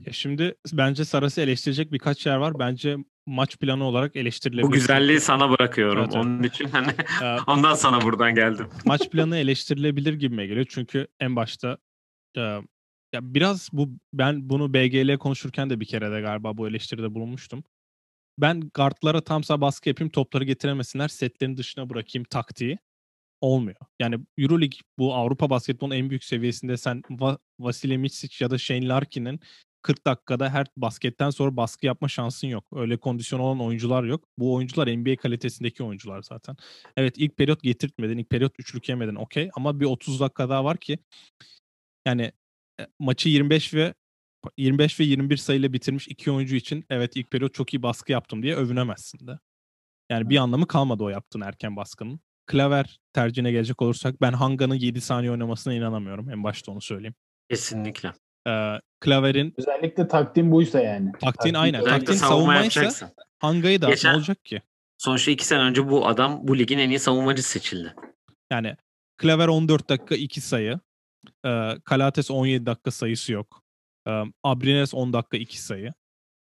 [0.00, 2.58] Ya şimdi bence Saras'ı eleştirecek birkaç yer var.
[2.58, 4.68] Bence maç planı olarak eleştirilebilir.
[4.68, 5.98] Bu güzelliği sana bırakıyorum.
[6.02, 6.24] Evet, evet.
[6.26, 6.94] Onun için hani
[7.46, 8.68] ondan sana buradan geldim.
[8.84, 10.66] Maç planı eleştirilebilir gibime geliyor.
[10.68, 11.78] Çünkü en başta
[12.36, 12.62] ya
[13.22, 17.64] biraz bu ben bunu BGL konuşurken de bir kere de galiba bu eleştiride bulunmuştum.
[18.38, 22.78] Ben guardlara tam sağ baskı yapayım, topları getiremesinler, setlerin dışına bırakayım taktiği
[23.40, 23.76] olmuyor.
[24.00, 28.88] Yani EuroLeague bu Avrupa basketbolunun en büyük seviyesinde sen Va- Vasilij Micic ya da Shane
[28.88, 29.40] Larkin'in
[29.84, 32.64] 40 dakikada her basketten sonra baskı yapma şansın yok.
[32.74, 34.24] Öyle kondisyon olan oyuncular yok.
[34.38, 36.56] Bu oyuncular NBA kalitesindeki oyuncular zaten.
[36.96, 40.76] Evet ilk periyot getirtmedin, ilk periyot üçlük yemedin okey ama bir 30 dakika daha var
[40.76, 40.98] ki
[42.06, 42.32] yani
[42.80, 43.94] e, maçı 25 ve
[44.56, 48.42] 25 ve 21 sayıyla bitirmiş iki oyuncu için evet ilk periyot çok iyi baskı yaptım
[48.42, 49.38] diye övünemezsin de.
[50.10, 52.20] Yani bir anlamı kalmadı o yaptığın erken baskının.
[52.46, 56.30] Klaver tercihine gelecek olursak ben Hanga'nın 7 saniye oynamasına inanamıyorum.
[56.30, 57.14] En başta onu söyleyeyim.
[57.50, 58.12] Kesinlikle.
[58.46, 61.12] Ee, Klaver'in özellikle taktiğin buysa yani.
[61.20, 61.84] Taktiğin, aynen.
[61.84, 64.62] Taktiğin savunmaysa Hanga'yı da Geçen, olacak ki?
[64.98, 67.94] Sonuçta 2 sene önce bu adam bu ligin en iyi savunmacısı seçildi.
[68.52, 68.76] Yani
[69.16, 70.80] Klaver 14 dakika 2 sayı.
[71.46, 73.62] Ee, Kalates 17 dakika sayısı yok.
[74.08, 75.92] Ee, Abrines 10 dakika 2 sayı.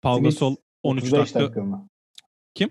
[0.01, 1.39] Pau Gasol 13 dakika.
[1.39, 1.89] dakika mı?
[2.55, 2.69] Kim?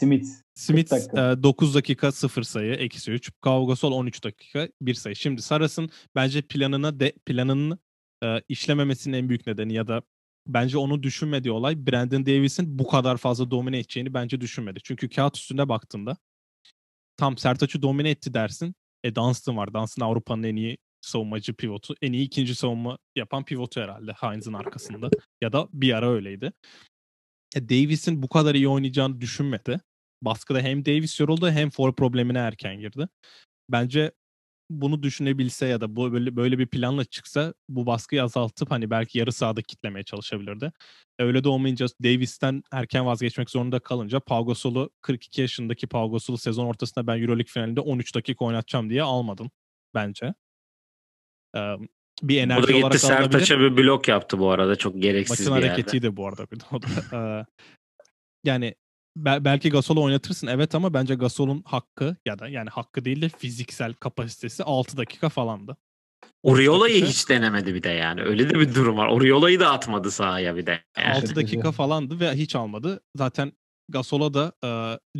[0.00, 0.26] Smith.
[0.54, 3.30] Smith e, 9 dakika 0 sayı, eksi 3.
[3.42, 5.16] Pau Gasol 13 dakika 1 sayı.
[5.16, 7.78] Şimdi Saras'ın bence planına de planının
[8.24, 10.02] e, işlememesinin en büyük nedeni ya da
[10.46, 14.80] bence onu düşünmediği olay Brandon Davis'in bu kadar fazla domine edeceğini bence düşünmedi.
[14.84, 16.16] Çünkü kağıt üstünde baktığında
[17.16, 18.74] tam Sertaç'ı domine etti dersin.
[19.04, 19.74] E Dunstan var.
[19.74, 21.94] Dunstan Avrupa'nın en iyi savunmacı pivotu.
[22.02, 25.10] En iyi ikinci savunma yapan pivotu herhalde Heinz'in arkasında.
[25.42, 26.52] Ya da bir ara öyleydi.
[27.56, 29.80] E Davis'in bu kadar iyi oynayacağını düşünmedi.
[30.22, 33.08] Baskıda hem Davis yoruldu hem for problemine erken girdi.
[33.68, 34.12] Bence
[34.70, 39.18] bunu düşünebilse ya da bu böyle böyle bir planla çıksa bu baskıyı azaltıp hani belki
[39.18, 40.72] yarı sahada kitlemeye çalışabilirdi.
[41.18, 46.66] Öyle de olmayınca Davis'ten erken vazgeçmek zorunda kalınca Pau Gasol'u 42 yaşındaki Pau Gasol'u sezon
[46.66, 49.50] ortasında ben EuroLeague finalinde 13 dakika oynatacağım diye almadım
[49.94, 50.34] bence.
[51.56, 51.74] Ee,
[52.22, 55.68] bir enerji bu da gitti Sertaç'a bir blok yaptı bu arada çok gereksiz Maçın bir
[55.68, 56.46] hareketiydi bu arada.
[56.72, 57.46] O da,
[58.44, 58.74] yani
[59.24, 63.92] belki Gasol'u oynatırsın evet ama bence Gasol'un hakkı ya da yani hakkı değil de fiziksel
[63.94, 65.76] kapasitesi 6 dakika falandı.
[66.42, 67.08] Oriola'yı dakika...
[67.08, 68.22] hiç denemedi bir de yani.
[68.22, 69.08] Öyle de bir durum var.
[69.08, 70.84] Oriola'yı da atmadı sahaya bir de.
[70.98, 71.14] Yani.
[71.14, 73.00] 6 dakika falandı ve hiç almadı.
[73.16, 73.52] Zaten
[73.88, 74.70] Gasol'a da e,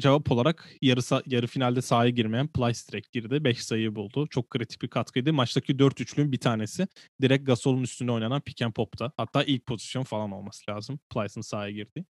[0.01, 3.45] cevap olarak yarı, yarı finalde sahaya girmeyen Plyce direkt girdi.
[3.45, 4.27] 5 sayıyı buldu.
[4.31, 5.33] Çok kritik bir katkıydı.
[5.33, 6.87] Maçtaki 4 üçlüğün bir tanesi
[7.23, 9.13] direkt Gasol'un üstünde oynanan pick and pop'ta.
[9.17, 10.99] Hatta ilk pozisyon falan olması lazım.
[11.11, 12.05] Plyce'ın sahaya girdi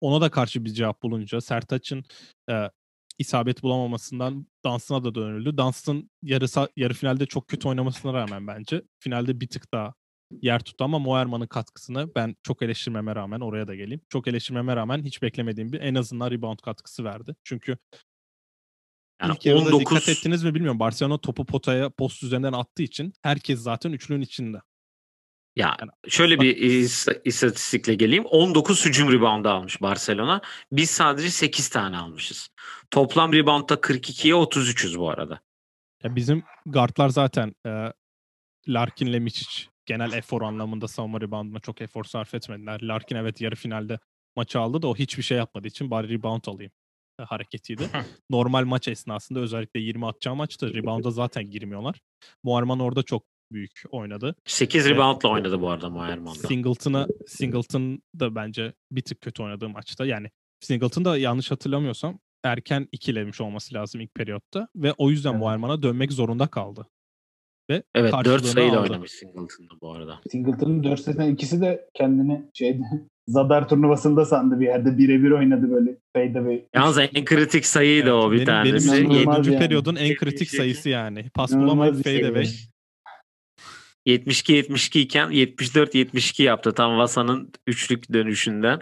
[0.00, 2.04] ona da karşı bir cevap bulunca Sertaç'ın
[2.50, 2.70] e,
[3.18, 5.56] isabet bulamamasından Dunstan'a da dönüldü.
[5.56, 9.94] Dunstan yarı, yarı finalde çok kötü oynamasına rağmen bence finalde bir tık daha
[10.30, 14.00] yer tuttu ama Moerman'ın katkısını ben çok eleştirmeme rağmen oraya da geleyim.
[14.08, 17.36] Çok eleştirmeme rağmen hiç beklemediğim bir en azından rebound katkısı verdi.
[17.44, 17.78] Çünkü
[19.22, 19.80] yani ilk 19...
[19.80, 20.80] dikkat ettiniz mi bilmiyorum.
[20.80, 24.60] Barcelona topu potaya post üzerinden attığı için herkes zaten üçlünün içinde.
[25.58, 25.76] Ya
[26.08, 26.56] şöyle bir
[27.24, 28.24] istatistikle geleyim.
[28.24, 30.40] 19 hücum reboundu almış Barcelona.
[30.72, 32.48] Biz sadece 8 tane almışız.
[32.90, 35.40] Toplam reboundda 42'ye 33'üz bu arada.
[36.04, 37.92] Ya bizim guardlar zaten e,
[38.68, 42.80] Larkin'le Miçic genel efor anlamında savunma rebounduna çok efor sarf etmediler.
[42.82, 43.98] Larkin evet yarı finalde
[44.36, 46.72] maçı aldı da o hiçbir şey yapmadığı için bari rebound alayım
[47.20, 47.90] e, hareketiydi.
[48.30, 52.00] Normal maç esnasında özellikle 20 atacağı maçta rebound'a zaten girmiyorlar.
[52.42, 54.34] Muharman orada çok büyük oynadı.
[54.44, 56.48] 8 reboundla oynadı bu arada Moerman'da.
[56.48, 60.06] Singleton'a Singleton da bence bir tık kötü oynadığı maçta.
[60.06, 60.30] Yani
[60.60, 65.40] Singleton da yanlış hatırlamıyorsam erken ikilemiş olması lazım ilk periyotta ve o yüzden evet.
[65.40, 66.86] Moerman'a dönmek zorunda kaldı.
[67.70, 68.90] Ve Evet 4 karşılığını sayıyla aldı.
[68.90, 70.20] oynamış Singleton'da bu arada.
[70.30, 72.82] Singleton'ın 4 setinden ikisi de kendini şeyde
[73.28, 76.64] Zadar turnuvasında sandı bir yerde birebir oynadı böyle fadeaway.
[76.74, 78.92] Yalnız en kritik sayıydı o bir benim, tanesi.
[78.92, 79.46] Benim için İnanılmaz 4.
[79.46, 79.58] yani.
[79.58, 80.56] periyodun en kritik 72.
[80.56, 81.30] sayısı yani.
[81.34, 82.28] Pas İnanılmaz bulamayıp bir fade sayı.
[82.28, 82.46] away.
[84.06, 88.80] 72-72 iken 74-72 yaptı tam Vasa'nın üçlük dönüşünden.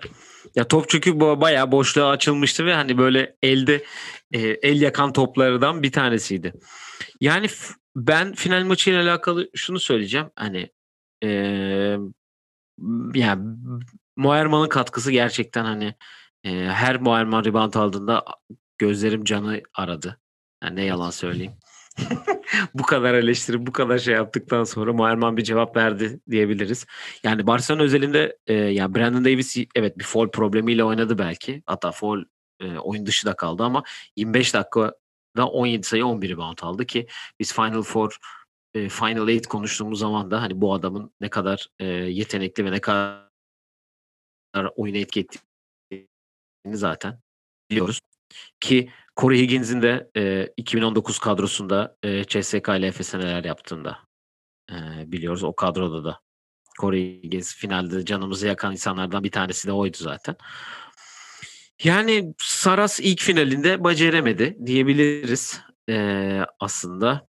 [0.54, 3.84] Ya top çünkü bayağı boşluğa açılmıştı ve hani böyle elde
[4.32, 6.52] e, el yakan toplardan bir tanesiydi.
[7.20, 7.46] Yani
[7.96, 10.26] ben final maçıyla alakalı şunu söyleyeceğim.
[10.36, 10.70] Hani
[11.24, 11.28] e,
[13.14, 13.56] yani
[14.16, 15.94] Moerman'ın katkısı gerçekten hani
[16.44, 18.24] e, her Moerman rebound aldığında
[18.78, 20.20] gözlerim canı aradı.
[20.62, 21.52] Yani ne yalan söyleyeyim.
[22.74, 26.86] Bu kadar eleştiri, bu kadar şey yaptıktan sonra Moerman bir cevap verdi diyebiliriz.
[27.22, 31.62] Yani Barcelona özelinde e, yani Brandon Davis evet bir foul problemiyle oynadı belki.
[31.66, 32.24] Hatta foul
[32.60, 33.82] e, oyun dışı da kaldı ama
[34.16, 37.06] 25 dakikada 17 sayı 11 rebound aldı ki
[37.40, 38.16] biz Final Four
[38.74, 42.80] e, Final Eight konuştuğumuz zaman da hani bu adamın ne kadar e, yetenekli ve ne
[42.80, 43.26] kadar
[44.76, 47.20] oyuna etki ettiğini zaten
[47.70, 48.00] biliyoruz.
[48.60, 53.98] Ki Corey Higgins'in de e, 2019 kadrosunda e, CSK ile Efes'e neler yaptığında
[54.70, 54.74] e,
[55.12, 55.44] biliyoruz.
[55.44, 56.20] O kadroda da
[56.80, 60.36] Corey Higgins finalde canımızı yakan insanlardan bir tanesi de oydu zaten.
[61.84, 67.26] Yani Saras ilk finalinde beceremedi diyebiliriz e, aslında.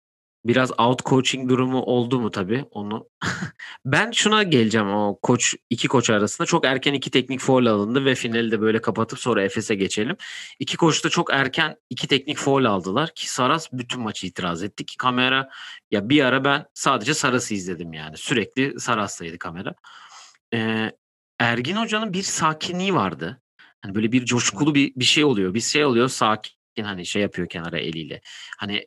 [0.45, 3.09] Biraz out coaching durumu oldu mu tabii onu.
[3.85, 8.15] ben şuna geleceğim o koç iki koç arasında çok erken iki teknik foul alındı ve
[8.15, 10.17] finali de böyle kapatıp sonra Efes'e geçelim.
[10.59, 14.87] İki koç da çok erken iki teknik foul aldılar ki Saras bütün maçı itiraz etti
[14.87, 15.51] ki kamera
[15.91, 19.75] ya bir ara ben sadece Saras'ı izledim yani sürekli Saras'taydı kamera.
[20.55, 20.93] Ee,
[21.39, 23.43] Ergin Hoca'nın bir sakinliği vardı.
[23.83, 25.55] Hani böyle bir coşkulu bir bir şey oluyor.
[25.55, 28.21] Bir şey oluyor sakin hani şey yapıyor kenara eliyle.
[28.59, 28.87] Hani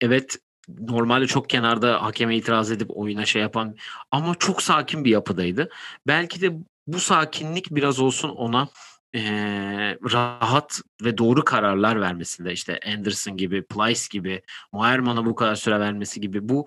[0.00, 3.76] evet normalde çok kenarda hakeme itiraz edip oyuna şey yapan
[4.10, 5.68] ama çok sakin bir yapıdaydı.
[6.06, 6.52] Belki de
[6.86, 8.68] bu sakinlik biraz olsun ona
[9.14, 15.80] eee, rahat ve doğru kararlar vermesinde işte Anderson gibi, Plyce gibi, Moerman'a bu kadar süre
[15.80, 16.66] vermesi gibi bu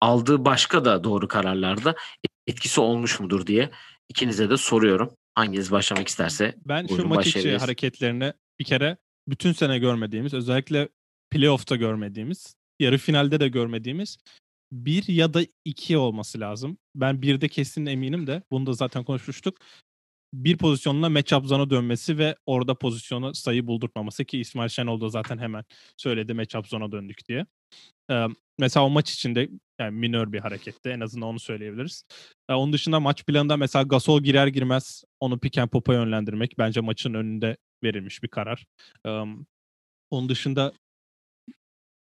[0.00, 1.94] aldığı başka da doğru kararlarda
[2.46, 3.70] etkisi olmuş mudur diye
[4.08, 5.10] ikinize de soruyorum.
[5.34, 8.96] Hanginiz başlamak isterse Ben şu maç içi hareketlerini bir kere
[9.28, 10.88] bütün sene görmediğimiz, özellikle
[11.30, 14.18] playoff'ta görmediğimiz, yarı finalde de görmediğimiz
[14.72, 16.78] bir ya da iki olması lazım.
[16.94, 19.58] Ben birde kesin eminim de bunu da zaten konuşmuştuk.
[20.34, 25.38] Bir pozisyonla matchup zona dönmesi ve orada pozisyonu sayı buldurtmaması ki İsmail Şenol da zaten
[25.38, 25.64] hemen
[25.96, 27.46] söyledi matchup zona döndük diye.
[28.10, 28.26] Ee,
[28.58, 29.48] mesela o maç içinde
[29.80, 30.88] yani minör bir hareketti.
[30.88, 32.04] En azından onu söyleyebiliriz.
[32.48, 36.80] Ee, onun dışında maç planında mesela Gasol girer girmez onu pick and pop'a yönlendirmek bence
[36.80, 38.66] maçın önünde verilmiş bir karar.
[39.06, 39.24] Ee,
[40.10, 40.72] onun dışında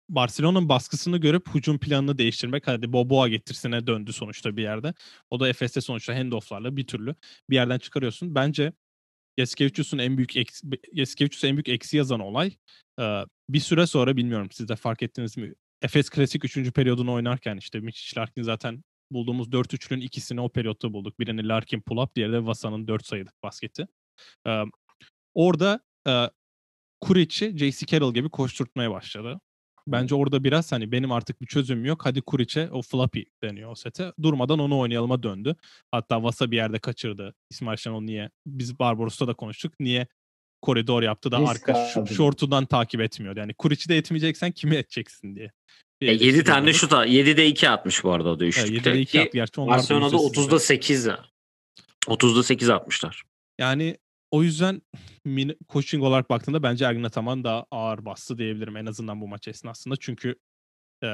[0.08, 2.66] Barcelona'nın baskısını görüp hücum planını değiştirmek.
[2.66, 4.94] Hadi Boboa getirsine döndü sonuçta bir yerde.
[5.30, 7.14] O da Efes'te sonuçta handoff'larla bir türlü
[7.50, 8.34] bir yerden çıkarıyorsun.
[8.34, 8.72] Bence
[9.38, 10.66] Yaskevicius'un en büyük eksi,
[11.46, 12.56] en büyük eksi yazan olay
[13.00, 15.54] e, bir süre sonra bilmiyorum siz de fark ettiniz mi?
[15.82, 16.72] Efes Klasik 3.
[16.72, 21.20] periyodunu oynarken işte Mitch Larkin zaten bulduğumuz 4 üçlünün ikisini o periyotta bulduk.
[21.20, 23.88] Birini Larkin pull-up, diğeri de Vasa'nın 4 sayılık basketi.
[24.46, 24.62] E,
[25.34, 26.30] orada e,
[27.28, 27.86] J.C.
[27.86, 29.40] Carroll gibi koşturtmaya başladı.
[29.92, 32.06] Bence orada biraz hani benim artık bir çözümüm yok.
[32.06, 34.12] Hadi Kuric'e o floppy deniyor o sete.
[34.22, 35.56] Durmadan onu oynayalıma döndü.
[35.90, 37.34] Hatta Vasa bir yerde kaçırdı.
[37.50, 38.30] İsmail Şenol niye?
[38.46, 39.72] Biz Barbaros'ta da konuştuk.
[39.80, 40.06] Niye
[40.62, 42.14] koridor yaptı da Risk arka aldı.
[42.14, 43.40] şortundan takip etmiyordu.
[43.40, 45.52] Yani Kuric'i de etmeyeceksen kimi edeceksin diye.
[46.00, 46.76] E, 7 eleştiri tane oldu.
[46.76, 48.90] şut 7'de 2 atmış bu arada o da Evet, üçlükte.
[48.90, 49.30] 7'de 2 Ki attı.
[49.32, 50.40] Gerçi onlar da Barcelona'da yüzdesizdi.
[50.40, 51.08] 30'da 8
[52.06, 53.22] 30'da 8 atmışlar.
[53.58, 53.96] Yani
[54.30, 54.82] o yüzden
[55.26, 59.48] min- coaching olarak baktığında bence Ergin Ataman daha ağır bastı diyebilirim en azından bu maç
[59.48, 59.94] esnasında.
[60.00, 60.34] Çünkü
[61.04, 61.08] e,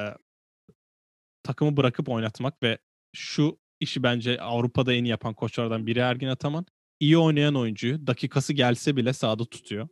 [1.43, 2.79] takımı bırakıp oynatmak ve
[3.17, 6.67] şu işi bence Avrupa'da en iyi yapan koçlardan biri Ergin Ataman.
[7.01, 9.89] İyi oynayan oyuncuyu dakikası gelse bile sahada tutuyor.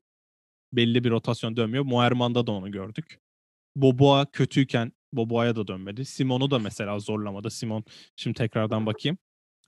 [0.73, 1.85] Belli bir rotasyon dönmüyor.
[1.85, 3.19] Moerman'da da onu gördük.
[3.77, 6.05] Boboa kötüyken Boboa'ya da dönmedi.
[6.05, 7.51] Simon'u da mesela zorlamadı.
[7.51, 7.85] Simon
[8.17, 9.19] şimdi tekrardan bakayım.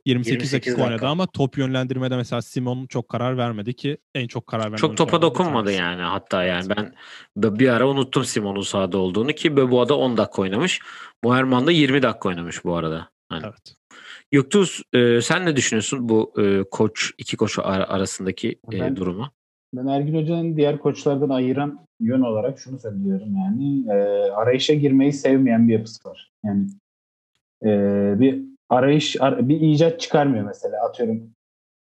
[0.04, 4.46] 28, 28 dakika oynadı ama top yönlendirmede mesela Simon çok karar vermedi ki en çok
[4.46, 6.94] karar veren Çok topa dokunmadı yani hatta yani ben
[7.36, 10.80] bir ara unuttum Simon'un sahada olduğunu ki Beboa'da 10 dakika oynamış.
[11.22, 13.08] Moerman da 20 dakika oynamış bu arada.
[13.28, 13.42] Hani.
[13.44, 13.74] Evet.
[14.30, 19.30] Göktuğ e, sen ne düşünüyorsun bu e, koç iki koç ar- arasındaki e, Ben- durumu?
[19.74, 23.94] Ben Ergin Hoca'nın diğer koçlardan ayıran yön olarak şunu söylüyorum yani e,
[24.30, 26.32] arayışa girmeyi sevmeyen bir yapısı var.
[26.44, 26.66] Yani
[27.64, 27.70] e,
[28.20, 31.30] bir arayış, ar- bir icat çıkarmıyor mesela atıyorum.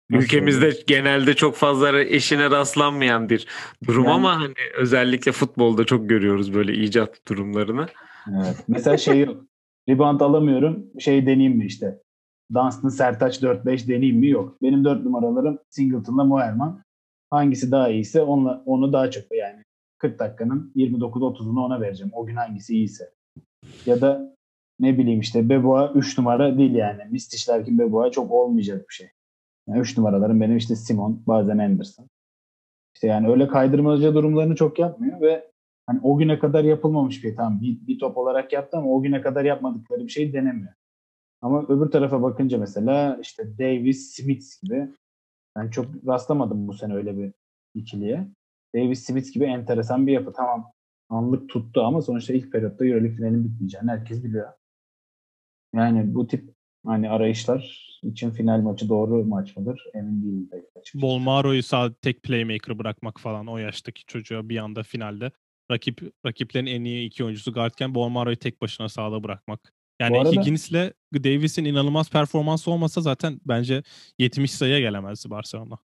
[0.09, 0.83] nasıl Ülkemizde söyleyeyim?
[0.87, 3.47] genelde çok fazla eşine rastlanmayan bir
[3.87, 7.87] durum Yani- ama hani özellikle futbolda çok görüyoruz böyle icat durumlarını.
[8.29, 8.63] Evet.
[8.67, 9.43] Mesela şey yok.
[9.89, 10.85] Rebound alamıyorum.
[10.99, 11.99] Şey deneyeyim mi işte.
[12.53, 14.29] Dunstan Sertaç 4-5 deneyeyim mi?
[14.29, 14.61] Yok.
[14.61, 16.81] Benim 4 numaralarım Singleton'la Moerman.
[17.31, 19.63] Hangisi daha iyiyse onunla, onu daha çok yani
[19.97, 22.11] 40 dakikanın 29-30'unu ona vereceğim.
[22.15, 23.09] O gün hangisi iyiyse.
[23.85, 24.35] Ya da
[24.79, 27.03] ne bileyim işte Beboa 3 numara değil yani.
[27.11, 29.09] Mistişlerkin Beboa çok olmayacak bir şey.
[29.67, 32.07] Yani 3 numaralarım benim işte Simon bazen Anderson.
[32.95, 35.51] İşte yani öyle kaydırmaca durumlarını çok yapmıyor ve
[35.87, 39.21] hani o güne kadar yapılmamış bir tamam bir, bir top olarak yaptı ama o güne
[39.21, 40.73] kadar yapmadıkları bir şey denemiyor.
[41.41, 44.89] Ama öbür tarafa bakınca mesela işte Davis, Smith gibi
[45.55, 47.33] ben çok rastlamadım bu sene öyle bir
[47.75, 48.27] ikiliye.
[48.75, 50.33] Davis, Smith gibi enteresan bir yapı.
[50.33, 50.71] Tamam
[51.09, 54.49] anlık tuttu ama sonuçta ilk periyotta Euroleague finalin bitmeyeceğini herkes biliyor.
[55.75, 56.49] Yani bu tip
[56.86, 60.49] hani arayışlar için final maçı doğru maç mıdır emin değilim.
[60.51, 65.32] Pek Bolmaro'yu sağ tek playmaker bırakmak falan o yaştaki çocuğa bir anda finalde
[65.71, 69.73] rakip rakiplerin en iyi iki oyuncusu guardken Bolmaro'yu tek başına sahada bırakmak.
[70.01, 73.84] Yani arada, Higgins'le Davis'in inanılmaz performansı olmasa zaten bence
[74.19, 75.77] 70 sayıya gelemezdi Barcelona.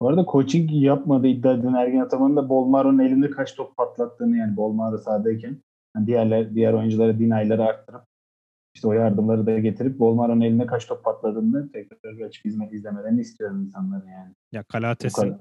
[0.00, 4.56] Bu arada coaching yapmadı iddia edilen Ergin Ataman'ın da Bolmaro'nun elinde kaç top patlattığını yani
[4.56, 5.62] Bolmaro sahadayken
[5.96, 8.02] yani diğerler, diğer oyunculara dinayları arttırıp
[8.74, 13.62] işte o yardımları da getirip Bolmaro'nun elinde kaç top patladığını tekrar açıp hizmet izlemelerini istiyorum
[13.62, 14.34] insanların yani.
[14.52, 15.36] Ya Kalates'in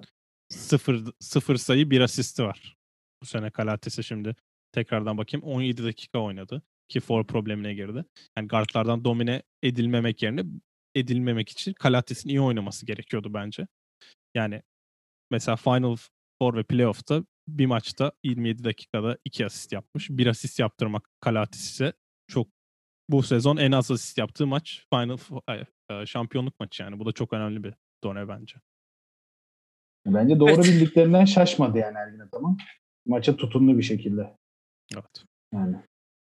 [0.50, 2.78] sıfır, sıfır sayı bir asisti var.
[3.22, 4.36] Bu sene Kalates'e şimdi
[4.72, 8.06] tekrardan bakayım 17 dakika oynadı ki for problemine girdi.
[8.38, 10.44] Yani guardlardan domine edilmemek yerine
[10.96, 13.68] edilmemek için Kalates'in iyi oynaması gerekiyordu bence.
[14.36, 14.62] Yani
[15.32, 15.96] mesela Final
[16.42, 20.10] Four ve Playoff'ta bir maçta 27 dakikada 2 asist yapmış.
[20.10, 21.94] Bir asist yaptırmak Kalatis ise
[22.28, 22.48] çok
[23.10, 25.18] bu sezon en az asist yaptığı maç Final
[25.90, 27.00] e, şampiyonluk maçı yani.
[27.00, 28.56] Bu da çok önemli bir done bence.
[30.06, 30.66] Bence doğru evet.
[30.66, 32.58] bildiklerinden şaşmadı yani Ergin Ataman.
[33.06, 34.38] Maça tutumlu bir şekilde.
[34.96, 35.26] Evet.
[35.54, 35.76] Yani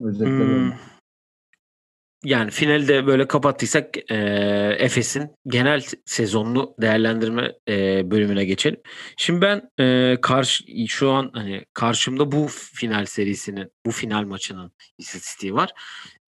[0.00, 0.93] özellikle hmm
[2.24, 4.16] yani finalde böyle kapattıysak e,
[4.78, 8.80] Efes'in genel sezonlu değerlendirme e, bölümüne geçelim.
[9.16, 15.54] Şimdi ben e, karşı şu an hani karşımda bu final serisinin, bu final maçının istatistiği
[15.54, 15.72] var.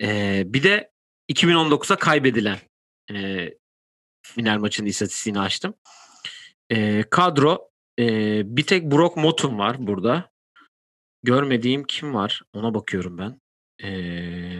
[0.02, 0.90] E, bir de
[1.32, 2.59] 2019'a kaybedilen
[3.12, 3.48] e,
[4.22, 5.74] final maçının istatistiğini açtım.
[6.70, 8.06] E, kadro e,
[8.56, 10.30] bir tek Brock Motun var burada.
[11.22, 12.42] Görmediğim kim var?
[12.52, 13.40] Ona bakıyorum ben.
[13.82, 14.56] Eee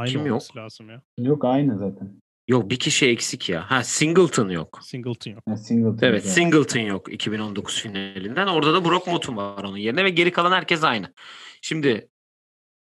[0.00, 0.56] Aynı Kim yok?
[0.56, 1.02] lazım ya.
[1.18, 2.20] Yok aynı zaten.
[2.48, 3.70] Yok bir kişi eksik ya.
[3.70, 4.78] Ha Singleton yok.
[4.82, 5.42] Singleton yok.
[5.48, 6.34] Ha, Singleton evet yani.
[6.34, 8.46] Singleton yok 2019 finalinden.
[8.46, 11.14] Orada da Brock Motum var onun yerine ve geri kalan herkes aynı.
[11.62, 12.08] Şimdi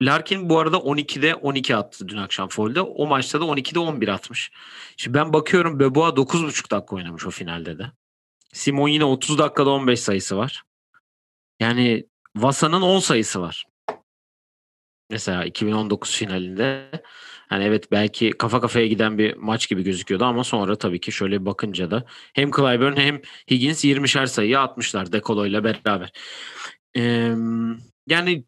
[0.03, 2.81] Larkin bu arada 12'de 12 attı dün akşam foul'de.
[2.81, 4.51] O maçta da 12'de 11 atmış.
[4.97, 7.92] Şimdi ben bakıyorum Beboa 9.5 dakika oynamış o finalde de.
[8.53, 10.62] Simon yine 30 dakikada 15 sayısı var.
[11.61, 13.64] Yani Vasa'nın 10 sayısı var.
[15.11, 16.90] Mesela 2019 finalinde
[17.49, 21.47] hani evet belki kafa kafaya giden bir maç gibi gözüküyordu ama sonra tabii ki şöyle
[21.47, 26.12] bakınca da hem Clyburn hem Higgins 20'şer sayı atmışlar Dekolo ile beraber.
[26.97, 27.35] Ee,
[28.07, 28.44] yani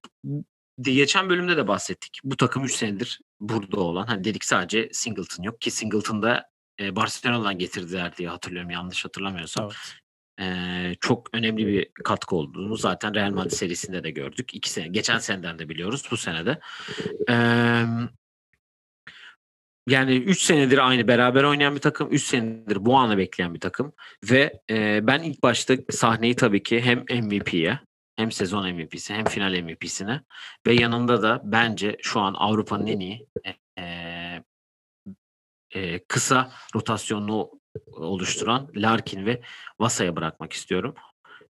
[0.81, 2.21] geçen bölümde de bahsettik.
[2.25, 4.07] Bu takım 3 senedir burada olan.
[4.07, 9.65] Hani dedik sadece Singleton yok ki Singleton'da e, Barcelona'dan getirdiler diye hatırlıyorum yanlış hatırlamıyorsam.
[9.65, 10.00] Evet
[11.01, 14.55] çok önemli bir katkı olduğunu zaten Real Madrid serisinde de gördük.
[14.55, 16.61] İki sene, geçen seneden de biliyoruz bu senede.
[19.89, 23.93] Yani 3 senedir aynı beraber oynayan bir takım, 3 senedir bu anı bekleyen bir takım
[24.31, 24.61] ve
[25.03, 27.81] ben ilk başta sahneyi tabii ki hem MVP'ye
[28.21, 30.23] hem sezon MVP'si hem final MVP'sine
[30.67, 33.27] ve yanında da bence şu an Avrupa'nın en iyi
[33.79, 34.45] e,
[35.75, 37.60] e, kısa rotasyonlu
[38.07, 39.41] oluşturan Larkin ve
[39.79, 40.95] Vasa'ya bırakmak istiyorum.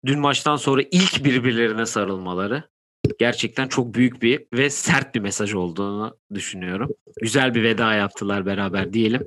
[0.06, 2.70] Dün maçtan sonra ilk birbirlerine sarılmaları
[3.18, 6.90] gerçekten çok büyük bir ve sert bir mesaj olduğunu düşünüyorum.
[7.20, 9.26] Güzel bir veda yaptılar beraber diyelim.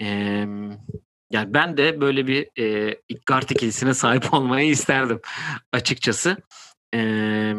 [0.00, 0.46] Ee,
[1.30, 5.20] yani ben de böyle bir e, guard ikilisine sahip olmayı isterdim
[5.72, 6.36] açıkçası.
[6.94, 7.54] Ee,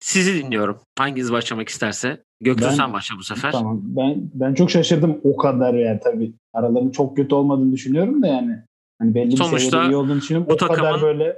[0.00, 0.80] sizi dinliyorum.
[0.98, 2.24] Hanginiz başlamak isterse.
[2.42, 3.52] Göktuğ ben, sen başla bu sefer.
[3.52, 3.80] Tamam.
[3.82, 6.32] Ben ben çok şaşırdım o kadar yani tabii.
[6.52, 8.58] Aralarının çok kötü olmadığını düşünüyorum da yani.
[8.98, 10.48] Hani belli Sonuçta, bir seviyede iyi olduğunu düşünüyorum.
[10.50, 11.36] Bu o takımın, kadar böyle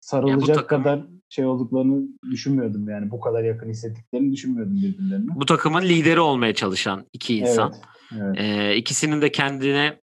[0.00, 3.10] sarılacak takım, kadar şey olduklarını düşünmüyordum yani.
[3.10, 5.30] Bu kadar yakın hissettiklerini düşünmüyordum birbirlerine.
[5.34, 7.72] Bu takımın lideri olmaya çalışan iki insan.
[8.12, 8.36] Evet, evet.
[8.38, 10.00] Ee, ikisinin de kendine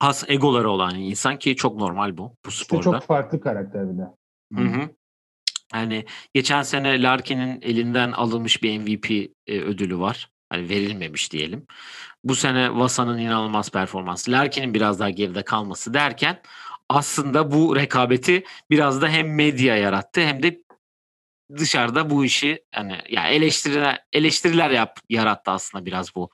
[0.00, 2.80] has egoları olan insan ki çok normal bu bu sporda.
[2.80, 4.06] İşte çok farklı karakter bir de.
[4.54, 4.88] Hı hı.
[5.74, 6.04] Yani
[6.34, 10.30] geçen sene Larkin'in elinden alınmış bir MVP e, ödülü var.
[10.50, 11.66] Hani verilmemiş diyelim.
[12.24, 16.40] Bu sene Vasa'nın inanılmaz performansı, Larkin'in biraz daha geride kalması derken
[16.88, 20.62] aslında bu rekabeti biraz da hem medya yarattı hem de
[21.56, 26.30] dışarıda bu işi hani ya eleştiriler eleştiriler yap yarattı aslında biraz bu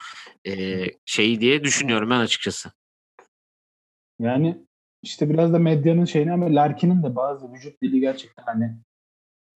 [0.46, 2.72] e, şeyi diye düşünüyorum ben açıkçası.
[4.20, 4.58] Yani
[5.02, 8.72] işte biraz da medyanın şeyini ama Larkin'in de bazı vücut dili gerçekten hani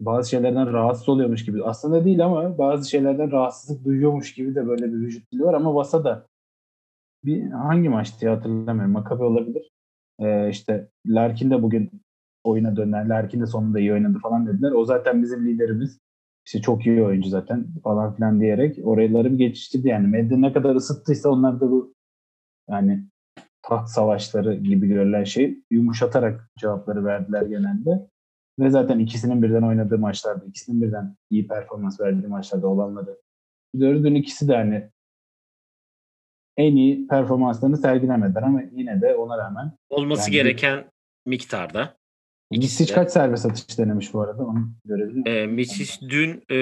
[0.00, 1.64] bazı şeylerden rahatsız oluyormuş gibi.
[1.64, 5.74] Aslında değil ama bazı şeylerden rahatsızlık duyuyormuş gibi de böyle bir vücut dili var ama
[5.74, 6.26] Vasa da
[7.24, 8.92] bir hangi maçtı diye hatırlamıyorum.
[8.92, 9.72] Makabe olabilir.
[10.20, 11.90] Ee, işte Larkin de bugün
[12.44, 14.72] oyuna dönen, Larkin de sonunda iyi oynadı falan dediler.
[14.72, 15.98] O zaten bizim liderimiz.
[16.46, 20.06] İşte çok iyi oyuncu zaten falan filan diyerek oraları bir geçiştirdi yani.
[20.06, 21.94] Medya ne kadar ısıttıysa onlar da bu
[22.70, 23.04] yani
[23.62, 28.08] taht savaşları gibi görülen şey yumuşatarak cevapları verdiler genelde.
[28.58, 33.18] Ve zaten ikisinin birden oynadığı maçlarda, ikisinin birden iyi performans verdiği maçlarda olanları
[33.74, 34.04] biliyoruz.
[34.04, 34.90] Dün ikisi de hani
[36.56, 40.84] en iyi performanslarını sergilemediler ama yine de ona rağmen olması yani gereken
[41.26, 41.96] miktarda.
[42.50, 46.56] Misic kaç serbest atış denemiş bu arada onu görebiliyor e, Misic dün e,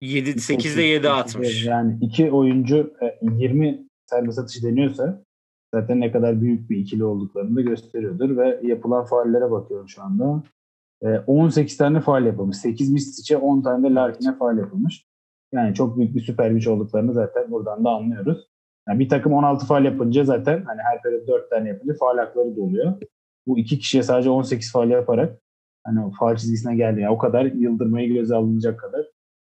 [0.00, 1.66] 7 8'de 7 atmış.
[1.66, 5.22] Yani iki oyuncu e, 20 serbest atış deniyorsa
[5.74, 10.42] zaten ne kadar büyük bir ikili olduklarını da gösteriyordur ve yapılan faallere bakıyorum şu anda.
[11.02, 12.56] E, 18 tane faal yapılmış.
[12.56, 15.06] 8 Misic'e 10 tane de Larkin'e faal yapılmış.
[15.52, 18.48] Yani çok büyük bir süper güç olduklarını zaten buradan da anlıyoruz.
[18.88, 22.56] Yani bir takım 16 faal yapınca zaten hani her periyot 4 tane yapınca faal hakları
[22.56, 23.02] doluyor.
[23.46, 25.42] Bu iki kişiye sadece 18 faal yaparak
[25.84, 27.00] hani o faal çizgisine geldi.
[27.00, 29.06] Yani o kadar yıldırmayı göze alınacak kadar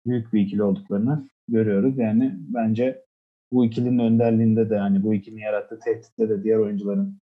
[0.06, 1.98] büyük bir ikili olduklarını görüyoruz.
[1.98, 3.04] Yani bence
[3.52, 7.18] bu ikilinin önderliğinde de hani bu ikilinin yarattığı tehditle de diğer oyuncuların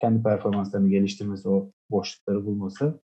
[0.00, 3.00] kendi performanslarını geliştirmesi, o boşlukları bulması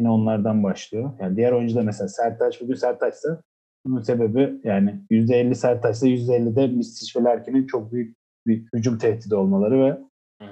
[0.00, 1.12] yine onlardan başlıyor.
[1.20, 3.42] Yani diğer oyuncular mesela Sertaç bugün Sertaç'sa
[3.84, 9.34] bunun sebebi yani %50 Sertaç'sa %50 de Misic ve Larkin'in çok büyük bir hücum tehdidi
[9.34, 9.98] olmaları ve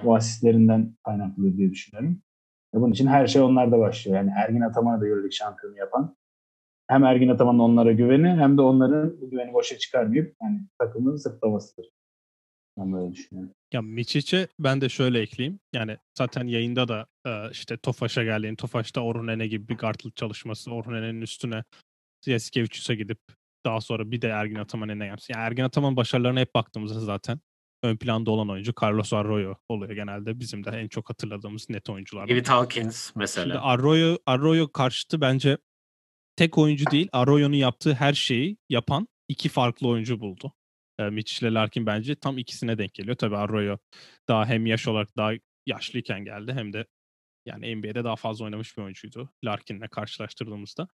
[0.05, 2.19] o asistlerinden kaynaklı diye düşünüyorum.
[2.75, 4.17] Ve bunun için her şey onlarda başlıyor.
[4.17, 6.17] Yani Ergin Ataman'ı da Euroleague şampiyonu yapan
[6.89, 11.91] hem Ergin Ataman'ın onlara güveni hem de onların bu güveni boşa çıkarmayıp yani takımın sırtlamasıdır.
[12.79, 13.55] Ben böyle düşünüyorum.
[13.72, 15.61] Ya Miçic'e ben de şöyle ekleyeyim.
[15.72, 17.07] Yani zaten yayında da
[17.53, 21.64] işte Tofaş'a geldiğin, Tofaş'ta Orhunene gibi bir guardlık çalışması, Orhunene'nin üstüne
[22.26, 23.18] Yasikevicius'a gidip
[23.66, 25.31] daha sonra bir de Ergin Ataman eline gelmiş.
[25.31, 27.41] Yani Ergin Ataman başarılarına hep baktığımızda zaten
[27.83, 30.41] ön planda olan oyuncu Carlos Arroyo oluyor genelde.
[30.41, 32.29] Bizim de en çok hatırladığımız net oyuncular.
[32.29, 33.45] David Hawkins mesela.
[33.45, 35.59] Şimdi Arroyo, Arroyo karşıtı bence
[36.37, 40.53] tek oyuncu değil Arroyo'nun yaptığı her şeyi yapan iki farklı oyuncu buldu.
[40.99, 43.17] E, Mitch ile Larkin bence tam ikisine denk geliyor.
[43.17, 43.77] Tabii Arroyo
[44.29, 45.33] daha hem yaş olarak daha
[45.67, 46.87] yaşlıyken geldi hem de
[47.47, 50.89] yani NBA'de daha fazla oynamış bir oyuncuydu Larkin'le karşılaştırdığımızda.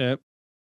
[0.00, 0.16] E,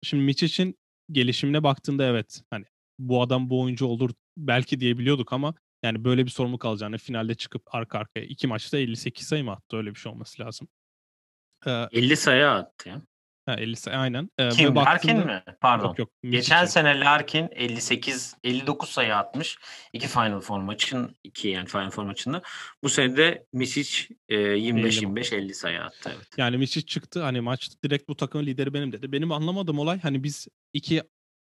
[0.03, 0.73] şimdi Mitch
[1.12, 2.65] gelişimine baktığında evet hani
[2.99, 7.75] bu adam bu oyuncu olur belki diyebiliyorduk ama yani böyle bir sorumluluk alacağını finalde çıkıp
[7.75, 10.69] arka arkaya iki maçta 58 sayı mı attı öyle bir şey olması lazım.
[11.67, 13.03] Ee, 50 sayı attı ya.
[13.47, 14.30] Ha, 50 sayı aynen.
[14.38, 14.76] Ee, Kim?
[14.76, 15.42] Larkin mi?
[15.61, 15.88] Pardon.
[15.88, 19.59] Yok, yok, Geçen sene Larkin 58 59 sayı atmış.
[19.92, 22.42] iki Final Four maçın iki yani Final Four maçında.
[22.82, 26.28] Bu sene de Misic e, 25 25 50 sayı attı evet.
[26.36, 29.12] Yani Misic çıktı hani maç direkt bu takımın lideri benim dedi.
[29.12, 31.03] Benim anlamadığım olay hani biz iki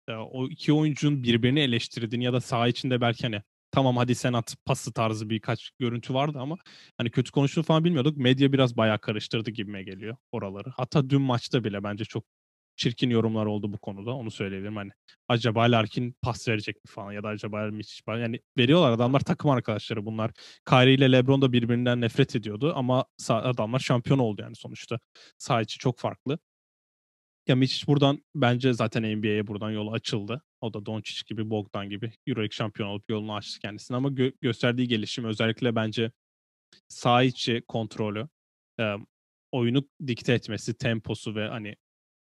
[0.10, 3.42] o iki oyuncunun birbirini eleştirdiğini ya da saha içinde belki hani
[3.72, 6.58] tamam hadi sen at pası tarzı birkaç görüntü vardı ama
[6.98, 8.18] hani kötü konuştuğunu falan bilmiyorduk.
[8.18, 10.70] Medya biraz bayağı karıştırdı gibime geliyor oraları.
[10.78, 12.24] Hatta dün maçta bile bence çok
[12.76, 14.12] çirkin yorumlar oldu bu konuda.
[14.12, 14.76] Onu söyleyebilirim.
[14.76, 14.92] Hani
[15.28, 18.20] acaba Larkin pas verecek mi falan ya da acaba Mitch falan.
[18.20, 20.32] Yani veriyorlar adamlar takım arkadaşları bunlar.
[20.70, 25.00] Kyrie ile LeBron da birbirinden nefret ediyordu ama adamlar şampiyon oldu yani sonuçta.
[25.38, 26.40] Sağ içi çok farklı.
[27.48, 30.42] Ya Miçic buradan bence zaten NBA'ye buradan yolu açıldı.
[30.62, 34.88] O da Doncic gibi, Bogdan gibi Euroleague şampiyon olup yolunu açtı kendisine ama gö- gösterdiği
[34.88, 36.12] gelişim özellikle bence
[36.88, 38.28] sağ içi kontrolü,
[38.80, 38.96] e,
[39.52, 41.76] oyunu dikte etmesi, temposu ve hani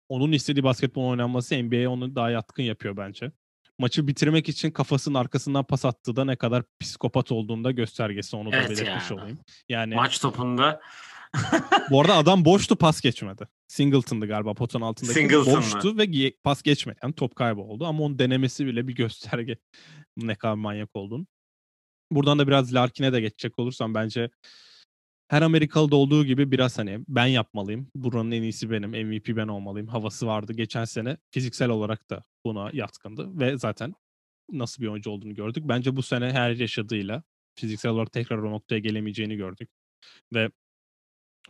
[0.10, 3.32] onun istediği basketbol oynanması NBA'ye onu daha yatkın yapıyor bence.
[3.80, 8.56] Maçı bitirmek için kafasının arkasından pas attığı da ne kadar psikopat olduğunda göstergesi onu da
[8.56, 9.18] evet belirtmiş ya.
[9.18, 9.40] olayım.
[9.70, 10.82] Yani maç topunda
[11.92, 13.48] Bu arada adam boştu pas geçmedi.
[13.68, 15.14] Singleton'dı galiba potanın altındaki.
[15.14, 15.98] Singleton boştu mı?
[15.98, 17.00] ve pas geçmedi.
[17.04, 19.58] Yani top kayboldu ama onun denemesi bile bir gösterge
[20.18, 21.28] ne kadar manyak oldun.
[22.12, 24.30] Buradan da biraz Larkin'e de geçecek olursam bence
[25.28, 27.92] her Amerikalı'da olduğu gibi biraz hani ben yapmalıyım.
[27.96, 28.90] Buranın en iyisi benim.
[28.90, 29.88] MVP ben olmalıyım.
[29.88, 30.54] Havası vardı.
[30.54, 33.40] Geçen sene fiziksel olarak da buna yatkındı.
[33.40, 33.94] Ve zaten
[34.52, 35.64] nasıl bir oyuncu olduğunu gördük.
[35.68, 37.24] Bence bu sene her yaşadığıyla
[37.56, 39.70] fiziksel olarak tekrar o noktaya gelemeyeceğini gördük.
[40.34, 40.50] Ve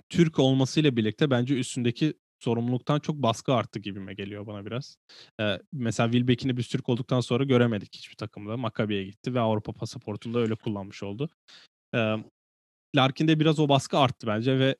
[0.09, 4.97] Türk olmasıyla birlikte bence üstündeki sorumluluktan çok baskı arttı gibime geliyor bana biraz.
[5.39, 8.57] Ee, mesela Wilbeck'ini biz Türk olduktan sonra göremedik hiçbir takımda.
[8.57, 11.29] Maccabi'ye gitti ve Avrupa pasaportunu da öyle kullanmış oldu.
[11.95, 12.15] Ee,
[12.95, 14.75] Larkin'de biraz o baskı arttı bence ve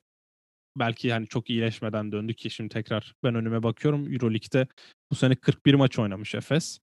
[0.76, 4.12] belki yani çok iyileşmeden döndü ki şimdi tekrar ben önüme bakıyorum.
[4.12, 4.66] Euroleague'de
[5.10, 6.78] bu sene 41 maç oynamış Efes.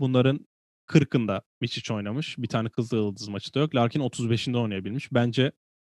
[0.00, 0.46] Bunların
[0.86, 2.38] 40'ında Miçic oynamış.
[2.38, 3.74] Bir tane Kızıl Yıldız maçı da yok.
[3.74, 5.12] Larkin 35'inde oynayabilmiş.
[5.12, 5.52] Bence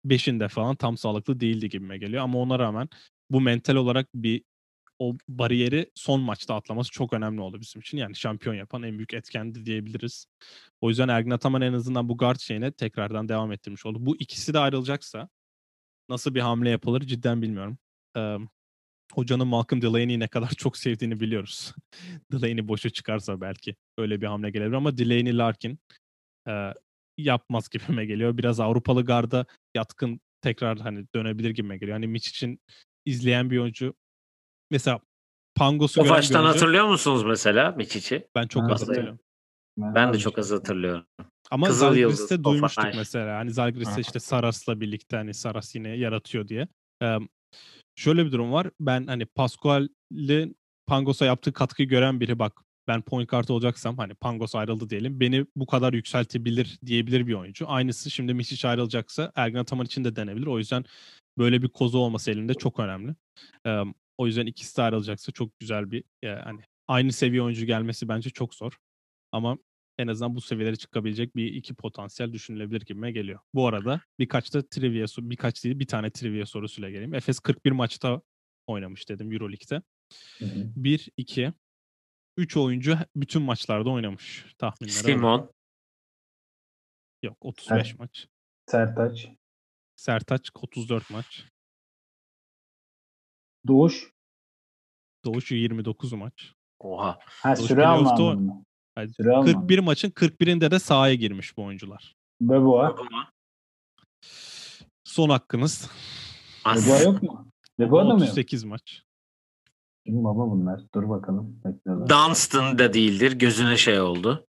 [0.06, 2.22] 5'inde falan tam sağlıklı değildi gibime geliyor.
[2.22, 2.88] Ama ona rağmen
[3.30, 4.42] bu mental olarak bir
[4.98, 7.98] o bariyeri son maçta atlaması çok önemli oldu bizim için.
[7.98, 10.26] Yani şampiyon yapan en büyük etkendi diyebiliriz.
[10.80, 14.06] O yüzden Ergin Ataman en azından bu guard şeyine tekrardan devam ettirmiş oldu.
[14.06, 15.28] Bu ikisi de ayrılacaksa
[16.08, 17.78] nasıl bir hamle yapılır cidden bilmiyorum.
[18.16, 18.36] Ee,
[19.12, 21.74] hocanın Malcolm Delaney'i ne kadar çok sevdiğini biliyoruz.
[22.32, 25.78] Delaney boşa çıkarsa belki öyle bir hamle gelebilir ama Delaney Larkin
[26.48, 26.72] e,
[27.18, 28.38] yapmaz gibime geliyor.
[28.38, 29.46] Biraz Avrupalı garda
[29.76, 31.96] yatkın tekrar hani dönebilir gibime geliyor.
[31.96, 32.60] Hani Mitch için
[33.06, 33.94] izleyen bir oyuncu
[34.70, 35.00] mesela
[35.54, 38.28] Pangos'u gören bir baştan oyuncu hatırlıyor musunuz mesela Miçic'i?
[38.34, 39.18] ben çok Ha, az hatırlıyorum.
[39.78, 41.06] Ben de çok az hatırlıyorum.
[41.50, 42.96] Ama Kızıl Zalgiris'te duymuştuk Tofaş.
[42.96, 43.38] mesela.
[43.38, 46.68] Hani Zalgiris'te işte Saras'la birlikte hani Saras yine yaratıyor diye.
[47.02, 47.16] Ee,
[47.96, 48.70] şöyle bir durum var.
[48.80, 50.56] Ben hani Pascual'in
[50.86, 52.52] Pangos'a yaptığı katkıyı gören biri bak
[52.88, 55.20] ben point guard olacaksam hani Pangos ayrıldı diyelim.
[55.20, 57.70] Beni bu kadar yükseltebilir diyebilir bir oyuncu.
[57.70, 60.46] Aynısı şimdi Misic ayrılacaksa Ergin Ataman için de denebilir.
[60.46, 60.84] O yüzden
[61.38, 63.14] böyle bir kozu olması elinde çok önemli.
[63.66, 63.82] Ee,
[64.18, 68.54] o yüzden ikisi de ayrılacaksa çok güzel bir hani aynı seviye oyuncu gelmesi bence çok
[68.54, 68.72] zor.
[69.32, 69.58] Ama
[69.98, 73.40] en azından bu seviyelere çıkabilecek bir iki potansiyel düşünülebilir gibime geliyor.
[73.54, 77.14] Bu arada birkaç da trivia birkaç değil bir tane trivia sorusuyla geleyim.
[77.14, 78.22] Efes 41 maçta
[78.66, 79.82] oynamış dedim Euroleague'de.
[80.38, 80.70] Hı hı.
[80.76, 81.52] 1 2
[82.38, 84.46] 3 oyuncu bütün maçlarda oynamış.
[84.58, 85.12] Tahminlere öyle.
[85.12, 85.52] Simon.
[87.22, 87.98] Yok 35 Evet.
[87.98, 88.26] maç.
[88.66, 89.28] Sertaç.
[89.96, 91.44] Sertaç 34 maç.
[93.66, 94.12] Doğuş.
[95.24, 96.52] Doğuş 29 maç.
[96.78, 97.18] Oha.
[97.22, 98.64] Ha Doğuş süre anlamında.
[98.98, 99.44] Yani Süre alma.
[99.60, 102.16] 41 maçın 41'inde de sahaya girmiş bu oyuncular.
[102.40, 102.96] Beboa.
[105.04, 105.90] Son hakkınız.
[106.66, 107.50] Beboa yok mu?
[107.78, 108.22] Beboa da mı yok?
[108.22, 109.02] 38 maç.
[110.08, 110.80] Kim baba bunlar?
[110.94, 111.60] Dur bakalım.
[111.64, 112.08] Bekliyorlar.
[112.08, 113.32] Dunstan da değildir.
[113.32, 114.46] Gözüne şey oldu.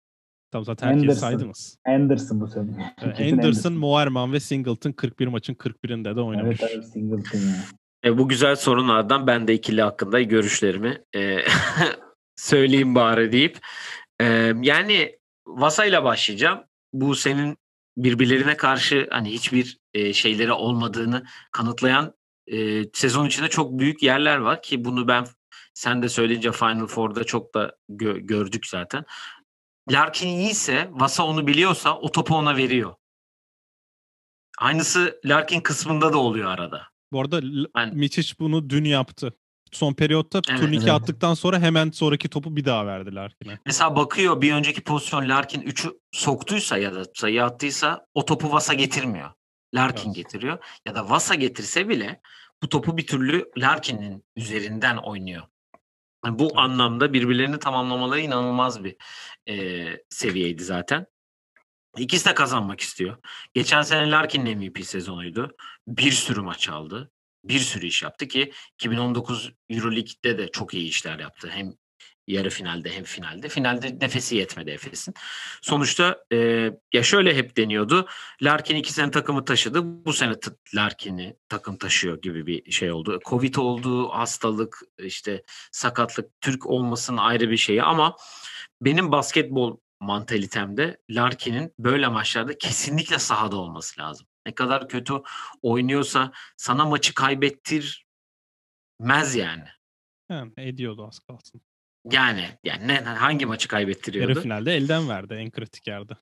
[0.50, 1.20] Tam zaten herkesi Anderson.
[1.20, 1.78] saydınız.
[1.86, 2.94] Anderson bu sene.
[3.03, 6.61] Ee, Kesin Anderson, Moerman ve Singleton 41 maçın 41'inde de oynamış.
[6.61, 7.64] Evet abi Singleton ya.
[8.05, 11.38] E, bu güzel sorunlardan ben de ikili hakkında görüşlerimi e,
[12.36, 13.59] söyleyeyim bari deyip.
[14.20, 14.24] E,
[14.62, 16.61] yani Vasa ile başlayacağım.
[16.92, 17.57] Bu senin
[17.96, 22.14] birbirlerine karşı hani hiçbir e, şeyleri olmadığını kanıtlayan
[22.46, 25.26] e, sezon içinde çok büyük yerler var ki bunu ben
[25.74, 29.04] sen de söyleyince Final Four'da çok da gö- gördük zaten.
[29.90, 32.94] Larkin iyiyse, Vasa onu biliyorsa o topu ona veriyor.
[34.58, 36.82] Aynısı Larkin kısmında da oluyor arada.
[37.12, 37.40] Bu arada
[37.76, 39.32] Ben- Miçic bunu dün yaptı.
[39.72, 40.60] Son periyotta Evet.
[40.60, 40.92] turnike Evet.
[41.02, 43.58] attıktan sonra hemen sonraki topu bir daha verdiler Larkin'e.
[43.66, 48.74] Mesela bakıyor bir önceki pozisyon Larkin 3'ü soktuysa ya da sayı attıysa o topu Vasa
[48.74, 49.30] getirmiyor.
[49.74, 50.16] Larkin Evet.
[50.16, 50.58] getiriyor.
[50.86, 52.20] Ya da Vasa getirse bile
[52.62, 55.42] bu topu bir türlü Larkin'in üzerinden oynuyor.
[56.24, 56.56] Yani bu Evet.
[56.56, 58.96] anlamda birbirlerini tamamlamaları inanılmaz bir
[59.48, 61.06] e, seviyeydi zaten.
[61.98, 63.16] İkisi de kazanmak istiyor.
[63.54, 65.56] Geçen sene Larkin'in MVP sezonuydu.
[65.88, 67.10] Bir sürü maç aldı.
[67.44, 71.50] Bir sürü iş yaptı ki 2019 Euroleague'de de çok iyi işler yaptı.
[71.52, 71.72] Hem
[72.26, 73.48] yarı finalde hem finalde.
[73.48, 75.14] Finalde nefesi yetmedi Efes'in.
[75.62, 78.08] Sonuçta e, ya şöyle hep deniyordu.
[78.42, 80.04] Larkin iki sene takımı taşıdı.
[80.04, 80.34] Bu sene
[80.74, 83.20] Larkin'i takım taşıyor gibi bir şey oldu.
[83.24, 85.42] Covid oldu, hastalık, işte
[85.72, 88.16] sakatlık, Türk olmasının ayrı bir şeyi ama
[88.80, 94.26] benim basketbol mantalitemde Larkin'in böyle maçlarda kesinlikle sahada olması lazım.
[94.46, 95.14] Ne kadar kötü
[95.62, 98.04] oynuyorsa sana maçı kaybettirmez
[99.34, 99.68] yani.
[100.30, 101.62] Yani ediyordu az kalsın.
[102.11, 104.40] Yani yani ne, hangi maçı Yarı kaybettiriyordu?
[104.40, 106.12] finalde elden verdi en kritik yerde.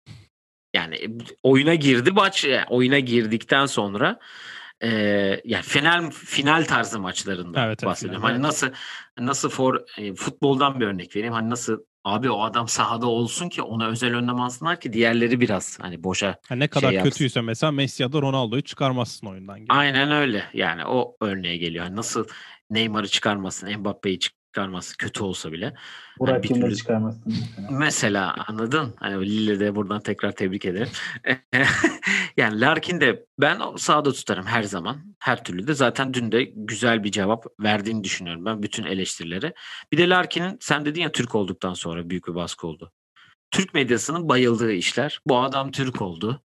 [0.75, 1.09] Yani e,
[1.43, 4.19] oyuna girdi maç yani oyuna girdikten sonra
[4.83, 4.89] e,
[5.45, 8.23] yani final final tarzı maçlarında Evet, bahsediyorum.
[8.23, 8.43] Hani evet.
[8.43, 8.69] nasıl
[9.19, 11.35] nasıl for e, futboldan bir örnek vereyim.
[11.35, 15.79] Hani nasıl abi o adam sahada olsun ki ona özel önlem alsınlar ki diğerleri biraz
[15.81, 17.11] hani boşa Ha, ne kadar Şey yapsın.
[17.11, 19.73] kötüyse mesela Messi ya da Ronaldo'yu çıkarmazsın oyundan gibi.
[19.73, 20.45] Aynen öyle.
[20.55, 21.85] Yani o örneğe geliyor.
[21.85, 22.27] Hani nasıl
[22.71, 24.19] Neymar'ı çıkarmasın, Mbappe'yi
[24.55, 25.75] çıkarmasın kötü olsa bile.
[26.19, 27.69] Burak Yılmaz'ı türlü- çıkarmasın mesela.
[27.79, 28.95] Mesela anladın?
[28.97, 30.89] Hani Lille'de buradan tekrar tebrik ederim.
[32.37, 35.15] yani Larkin de ben o sahada tutarım her zaman.
[35.19, 39.55] Her türlü de zaten dün de güzel bir cevap verdiğini düşünüyorum ben bütün eleştirilere.
[39.93, 42.93] Bir de Larkin'in sen dedin ya Türk olduktan sonra büyük bir baskı oldu.
[43.51, 45.21] Türk medyasının bayıldığı işler.
[45.27, 46.43] Bu adam Türk oldu.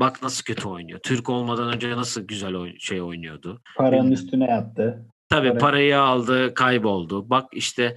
[0.00, 0.98] Bak nasıl kötü oynuyor.
[1.02, 3.62] Türk olmadan önce nasıl güzel oy- şey oynuyordu.
[3.76, 4.24] Paranın Bilmiyorum.
[4.24, 5.06] üstüne yattı.
[5.32, 5.60] Tabii Evet.
[5.60, 7.30] parayı aldı, kayboldu.
[7.30, 7.96] Bak işte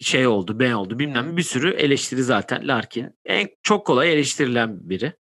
[0.00, 1.36] şey oldu, ben oldu bilmem ne.
[1.36, 3.18] bir sürü eleştiri zaten Larkin.
[3.24, 5.12] En çok kolay eleştirilen biri.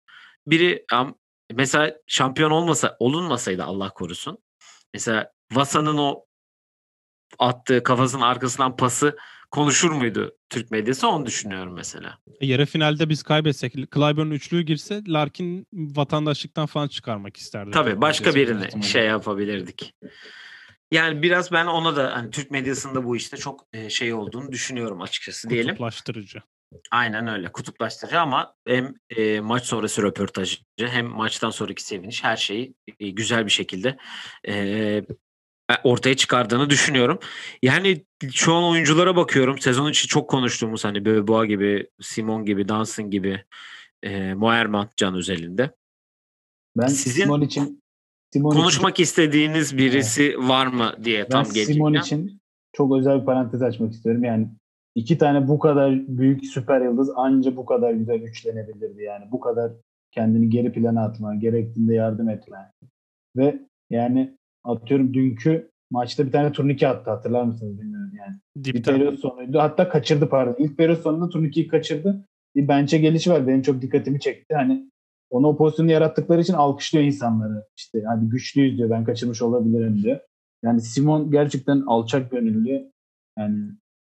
[0.47, 0.85] Biri
[1.53, 4.37] mesela şampiyon olmasa olunmasaydı Allah korusun
[4.93, 6.25] Mesela Vasa'nın o
[7.39, 9.17] attığı kafasının arkasından pası
[9.51, 12.17] konuşur muydu Türk medyası onu düşünüyorum mesela.
[12.39, 17.71] E, yarı finalde biz kaybetsek Clyburn üçlüğü girse Larkin vatandaşlıktan falan çıkarmak isterdi.
[17.71, 19.93] Tabii başka birini şey yapabilirdik.
[20.91, 25.01] Yani biraz ben ona da hani Türk medyasında bu işte çok e, şey olduğunu düşünüyorum
[25.01, 25.69] açıkçası diyelim.
[25.69, 26.41] Kutuplaştırıcı.
[26.91, 32.73] Aynen öyle kutuplaştırıcı ama hem e, maç sonrası röportajı hem maçtan sonraki seviniş her şeyi
[32.99, 33.97] e, güzel bir şekilde
[34.47, 35.03] e,
[35.83, 37.19] ortaya çıkardığını düşünüyorum.
[37.61, 39.59] Yani şu an oyunculara bakıyorum.
[39.59, 43.45] Sezon içi çok konuştuğumuz hani Böboğa gibi, Simon gibi, Dansın gibi,
[44.03, 45.75] e, Moerman can özelinde.
[46.77, 47.83] Ben Sizin Simon için
[48.33, 50.37] Simon konuşmak için, istediğiniz birisi evet.
[50.37, 51.73] var mı diye ben tam gelecektim.
[51.73, 52.39] Simon için
[52.73, 54.23] çok özel bir parantez açmak istiyorum.
[54.23, 54.47] Yani
[54.95, 59.03] iki tane bu kadar büyük süper yıldız anca bu kadar güzel üçlenebilirdi.
[59.03, 59.71] Yani bu kadar
[60.11, 62.71] kendini geri plana atma, gerektiğinde yardım etme.
[63.37, 63.59] Ve
[63.89, 68.35] yani atıyorum dünkü maçta bir tane turnike attı hatırlar mısınız bilmiyorum yani.
[68.63, 68.73] Dipten.
[68.73, 69.59] Bir periyot sonuydu.
[69.59, 70.63] Hatta kaçırdı pardon.
[70.63, 72.25] İlk periyot sonunda turnikeyi kaçırdı.
[72.55, 73.47] Bir bench'e gelişi var.
[73.47, 74.55] Benim çok dikkatimi çekti.
[74.55, 74.91] Hani
[75.29, 77.65] onu o pozisyonu yarattıkları için alkışlıyor insanları.
[77.77, 78.89] İşte hadi güçlüyüz diyor.
[78.89, 80.19] Ben kaçırmış olabilirim diyor.
[80.63, 82.91] Yani Simon gerçekten alçak gönüllü.
[83.37, 83.65] Yani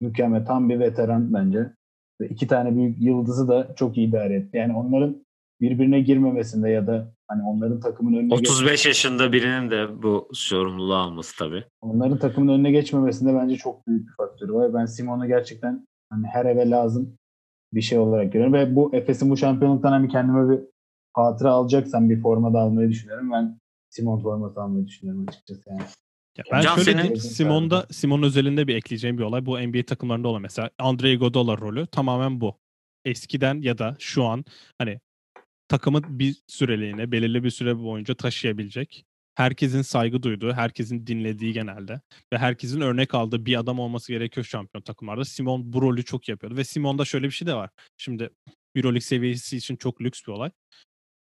[0.02, 0.46] mükemmel.
[0.46, 1.74] Tam bir veteran bence.
[2.22, 4.58] Ve iki tane büyük yıldızı da çok iyi idare etti.
[4.58, 5.26] Yani onların
[5.62, 10.96] birbirine girmemesinde ya da hani onların takımın önüne 35 geç- yaşında birinin de bu sorumluluğu
[10.96, 11.64] alması tabii.
[11.82, 14.74] Onların takımın önüne geçmemesinde bence çok büyük bir faktörü var.
[14.74, 17.18] Ben Simon'u gerçekten hani her eve lazım
[17.74, 20.60] bir şey olarak görüyorum ve bu Efes'in bu şampiyonluktan hani kendime bir
[21.14, 23.32] hatıra alacaksam bir forma da almayı düşünüyorum.
[23.32, 25.82] Ben Simon forması almayı düşünüyorum açıkçası yani.
[26.38, 27.16] Ya ben Can şöyle senin...
[27.16, 29.46] Simon'da Simon özelinde bir ekleyeceğim bir olay.
[29.46, 32.58] Bu NBA takımlarında olan mesela Andre Iguodala rolü tamamen bu.
[33.06, 34.46] Eskiden ya da şu an
[34.78, 35.00] hani
[35.68, 39.06] takımı bir süreliğine, belirli bir süre boyunca taşıyabilecek,
[39.36, 42.02] herkesin saygı duyduğu, herkesin dinlediği genelde
[42.34, 45.26] ve herkesin örnek aldığı bir adam olması gerekiyor şampiyon takımlarda.
[45.26, 47.70] Simon bu rolü çok yapıyordu ve Simon'da şöyle bir şey de var.
[47.98, 48.30] Şimdi
[48.76, 50.52] Euroleague seviyesi için çok lüks bir olay.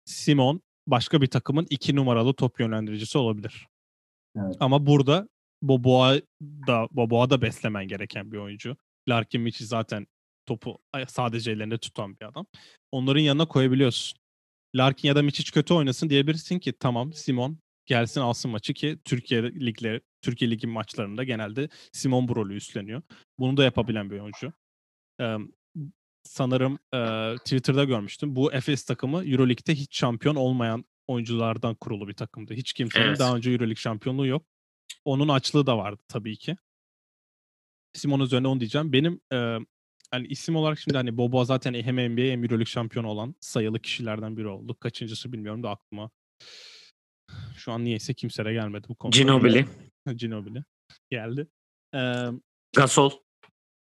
[0.06, 3.68] Simon başka bir takımın iki numaralı top yönlendiricisi olabilir.
[4.38, 4.56] Evet.
[4.60, 5.30] Ama burada
[5.62, 8.78] Boboa da Boboa da beslemen gereken bir oyuncu.
[9.10, 10.08] Larkin Mitchell zaten
[10.46, 12.46] topu sadece ellerinde tutan bir adam.
[12.92, 14.20] Onların yanına koyabiliyorsun.
[14.76, 19.44] Larkin ya da Miçic kötü oynasın diyebilirsin ki tamam Simon gelsin alsın maçı ki Türkiye
[19.44, 23.02] ligleri Türkiye Ligi maçlarında genelde Simon bu rolü üstleniyor.
[23.40, 24.54] Bunu da yapabilen bir oyuncu.
[26.34, 27.00] Sanırım e,
[27.38, 28.36] Twitter'da görmüştüm.
[28.36, 32.54] Bu Efes takımı EuroLeague'de hiç şampiyon olmayan oyunculardan kurulu bir takımdı.
[32.54, 33.20] Hiç kimsenin evet.
[33.20, 34.46] daha önce EuroLeague şampiyonluğu yok.
[35.06, 36.56] Onun açlığı da vardı tabii ki.
[37.94, 38.94] Simon üzerine onu diyeceğim.
[38.94, 39.58] Benim e,
[40.12, 44.38] hani isim olarak şimdi hani Bobo zaten hem NBA hem Euroleague şampiyonu olan sayılı kişilerden
[44.38, 44.78] biri oldu.
[44.80, 46.12] Kaçıncısı bilmiyorum da aklıma.
[47.56, 49.18] Şu an niyeyse kimse de gelmedi bu konuda.
[49.18, 49.66] Ginobili.
[50.16, 50.64] Ginobili
[51.10, 51.48] geldi.
[51.96, 52.26] Ee,
[52.76, 53.23] Gasol.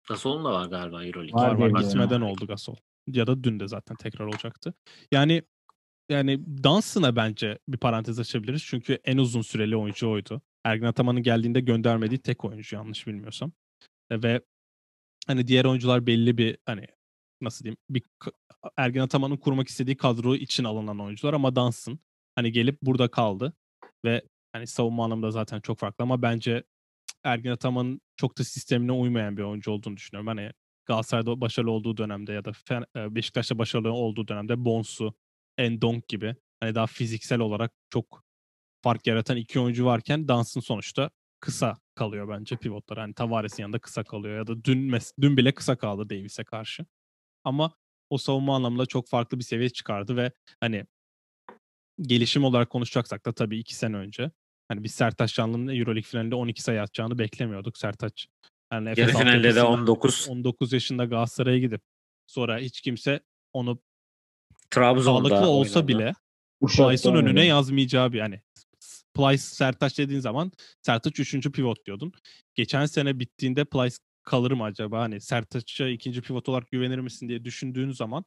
[0.08, 1.42] Gasol'un da var galiba Euroleague.
[1.42, 1.82] Var var, var.
[1.82, 2.76] gitmeden oldu Gasol.
[3.08, 4.74] Ya da dün de zaten tekrar olacaktı.
[5.12, 5.44] Yani
[6.10, 8.64] yani Dansın'a bence bir parantez açabiliriz.
[8.66, 10.42] Çünkü en uzun süreli oyuncu oydu.
[10.64, 13.52] Ergin Ataman'ın geldiğinde göndermediği tek oyuncu yanlış bilmiyorsam.
[14.12, 14.42] Ve
[15.28, 16.88] hani diğer oyuncular belli bir hani
[17.42, 18.04] nasıl diyeyim bir
[18.78, 22.00] Ergin Ataman'ın kurmak istediği kadro için alınan oyuncular ama Dansın
[22.36, 23.54] hani gelip burada kaldı
[24.06, 24.22] ve
[24.54, 26.64] hani savunma anlamında zaten çok farklı ama bence
[27.28, 30.28] Ergin Ataman'ın çok da sistemine uymayan bir oyuncu olduğunu düşünüyorum.
[30.28, 30.52] Hani
[30.86, 32.52] Galatasaray'da başarılı olduğu dönemde ya da
[32.96, 35.14] e, Beşiktaş'ta başarılı olduğu dönemde Bonsu,
[35.58, 38.24] Endonk gibi hani daha fiziksel olarak çok
[38.84, 41.10] fark yaratan iki oyuncu varken Dansın sonuçta
[41.40, 43.00] kısa kalıyor bence pivotlar.
[43.00, 46.86] Hani Tavares'in yanında kısa kalıyor ya da dün mes- dün bile kısa kaldı Davis'e karşı.
[47.44, 47.74] Ama
[48.10, 50.86] o savunma anlamında çok farklı bir seviye çıkardı ve hani
[52.02, 54.32] gelişim olarak konuşacaksak da tabii iki sene önce
[54.68, 57.78] hani biz Sertaç Canlı'nın Euroleague finalinde 12 sayı atacağını beklemiyorduk.
[57.78, 58.28] Sertaç
[58.74, 60.28] yani Yarı finalde de 19.
[60.30, 61.82] 19 yaşında Galatasaray'a gidip
[62.28, 63.20] sonra hiç kimse
[63.54, 63.80] onu
[64.70, 65.88] Trabzon'da sağlıklı olsa oynadı.
[65.88, 66.14] bile
[66.62, 68.42] Plyce'ın önüne yazmayacağı bir yani
[69.14, 70.52] Plyce Sertaç dediğin zaman
[70.82, 71.52] Sertaç 3.
[71.52, 72.12] pivot diyordun.
[72.56, 75.00] Geçen sene bittiğinde Plyce kalır mı acaba?
[75.00, 78.26] Hani Sertaç'a ikinci pivot olarak güvenir misin diye düşündüğün zaman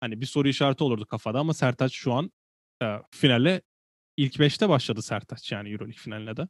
[0.00, 2.32] hani bir soru işareti olurdu kafada ama Sertaç şu an
[2.82, 3.62] e, finale
[4.20, 6.48] ilk 5'te başladı Sertaç yani Euroleague finaline de.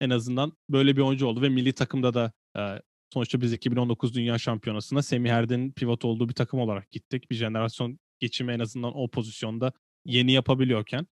[0.00, 2.82] En azından böyle bir oyuncu oldu ve milli takımda da e,
[3.14, 7.30] sonuçta biz 2019 Dünya Şampiyonası'na Semih Erdin'in pivot olduğu bir takım olarak gittik.
[7.30, 9.72] Bir jenerasyon geçimi en azından o pozisyonda
[10.04, 11.06] yeni yapabiliyorken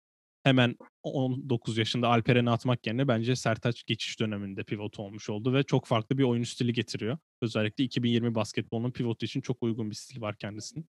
[0.45, 5.87] hemen 19 yaşında Alperen'i atmak yerine bence Sertaç geçiş döneminde pivot olmuş oldu ve çok
[5.87, 7.19] farklı bir oyun stili getiriyor.
[7.43, 10.89] Özellikle 2020 basketbolunun pivotu için çok uygun bir stil var kendisinin.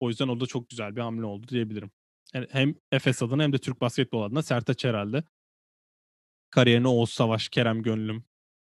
[0.00, 1.90] O yüzden o da çok güzel bir hamle oldu diyebilirim.
[2.34, 5.22] Yani hem Efes adına hem de Türk basketbol adına Sertaç herhalde
[6.50, 8.24] kariyerine Oğuz Savaş, Kerem Gönlüm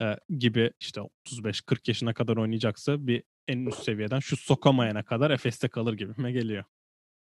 [0.03, 5.69] e, gibi işte 35-40 yaşına kadar oynayacaksa bir en üst seviyeden şu sokamayana kadar Efes'te
[5.69, 6.65] kalır gibime geliyor.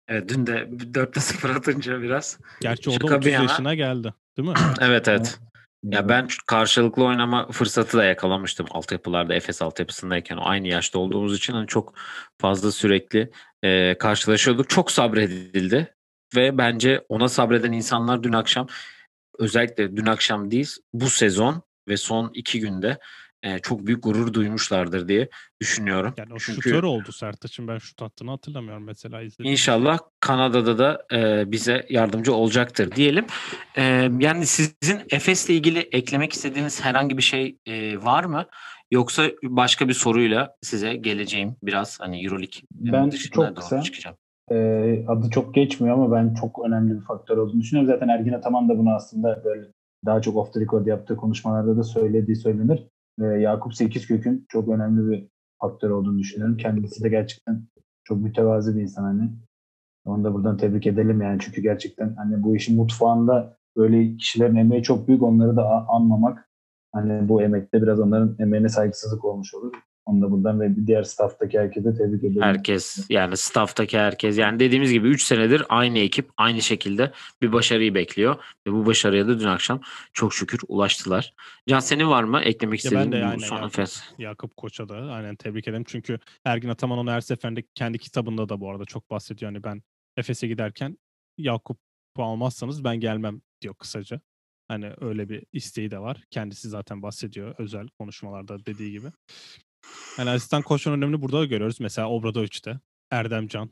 [0.08, 0.54] Evet dün de
[0.94, 2.40] 4'te 0 atınca biraz.
[2.62, 3.44] Gerçi o da Şaka 30 bir yana.
[3.44, 4.14] yaşına geldi.
[4.38, 4.56] Değil mi?
[4.82, 5.40] Evet evet.
[5.84, 11.54] Ya ben karşılıklı oynama fırsatı da yakalamıştım altyapılarda Efes altyapısındayken o aynı yaşta olduğumuz için
[11.54, 11.94] hani çok
[12.38, 13.32] fazla sürekli
[13.64, 14.70] e, karşılaşıyorduk.
[14.70, 15.96] Çok sabredildi
[16.36, 18.68] ve bence ona sabreden insanlar dün akşam
[19.40, 23.00] özellikle dün akşam değil bu sezon ve son iki günde
[23.44, 25.30] e, çok büyük gurur duymuşlardır diye
[25.62, 26.14] düşünüyorum.
[26.18, 27.68] Yani o Çünkü şutör oldu Sertaç'ın.
[27.68, 29.22] Ben şut attığını hatırlamıyorum mesela.
[29.22, 29.52] izledim.
[29.52, 33.26] İnşallah Kanada'da da e, bize yardımcı olacaktır diyelim.
[33.78, 33.84] E,
[34.20, 38.46] yani sizin Efes'le ilgili eklemek istediğiniz herhangi bir şey e, var mı?
[38.92, 44.18] Yoksa başka bir soruyla size geleceğim biraz hani Euroleague Ben dışına çok kısa- çıkacağım.
[44.52, 47.94] Ee, adı çok geçmiyor ama ben çok önemli bir faktör olduğunu düşünüyorum.
[47.94, 49.68] Zaten Ergin Ataman da bunu aslında böyle
[50.06, 52.88] daha çok off the record yaptığı konuşmalarda da söylediği söylenir.
[53.22, 55.28] Ee, Yakup Sekizkök'ün çok önemli bir
[55.62, 56.58] faktör olduğunu düşünüyorum.
[56.58, 57.64] Kendisi de gerçekten
[58.04, 59.32] çok mütevazi bir insan hani.
[60.06, 64.84] Onu da buradan tebrik edelim yani çünkü gerçekten hani bu işin mutfağında böyle kişilerin emeği
[64.84, 66.50] çok büyük onları da anmamak
[66.94, 69.74] hani bu emekte biraz onların emeğine saygısızlık olmuş olur.
[70.06, 72.42] Onu da buradan ve diğer stafftaki herkese tebrik ederim.
[72.42, 77.96] Herkes yani stafftaki herkes yani dediğimiz gibi 3 senedir aynı ekip aynı şekilde bir başarıyı
[77.96, 78.36] bekliyor
[78.68, 79.82] ve bu başarıya da dün akşam
[80.14, 81.34] çok şükür ulaştılar.
[81.68, 84.04] Can senin var mı eklemek Ya ben istediğin de aynen son Yakup- Efes?
[84.18, 85.84] Yakup Koç'a da aynen tebrik ederim.
[85.88, 89.52] Çünkü Ergin Ataman onu her seferinde kendi kitabında da bu arada çok bahsediyor.
[89.52, 89.84] Hani ben
[90.18, 90.98] Efes'e giderken
[91.38, 94.22] Yakup'u almazsanız ben gelmem diyor kısaca.
[94.68, 96.24] Hani öyle bir isteği de var.
[96.30, 99.08] Kendisi zaten bahsediyor özel konuşmalarda dediği gibi.
[100.18, 101.80] Yani asistan koçun önemini burada da görüyoruz.
[101.80, 102.80] Mesela Obradoviç'te
[103.12, 103.70] Erdemcan.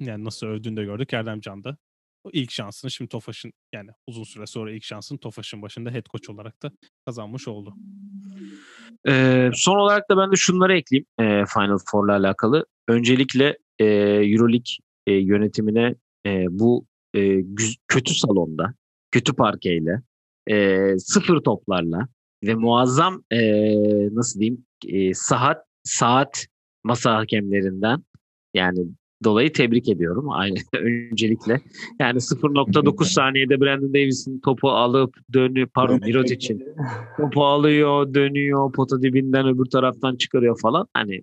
[0.00, 1.76] Yani nasıl övdüğünü de gördük Erdemcan da.
[2.24, 6.30] O ilk şansını şimdi Tofaş'ın yani uzun süre sonra ilk şansını Tofaş'ın başında head coach
[6.30, 6.72] olarak da
[7.06, 7.74] kazanmış oldu.
[9.08, 12.66] Ee, son olarak da ben de şunları ekleyeyim e, Final Four'la alakalı.
[12.88, 13.84] Öncelikle e,
[14.24, 14.74] Euroleague
[15.06, 15.94] e, yönetimine
[16.26, 18.74] e, bu e, güz- kötü salonda,
[19.10, 20.02] kötü parkeyle,
[20.50, 22.08] e, sıfır toplarla
[22.44, 23.38] ve muazzam e,
[24.14, 26.46] nasıl diyeyim e, saat saat
[26.84, 28.04] masa hakemlerinden
[28.54, 28.86] yani
[29.24, 31.60] dolayı tebrik ediyorum aynı öncelikle.
[32.00, 36.64] Yani 0.9 saniyede Brandon Davis'in topu alıp dönüp pardon Mirotic'in
[37.16, 40.86] topu alıyor, dönüyor, pota dibinden öbür taraftan çıkarıyor falan.
[40.94, 41.22] Hani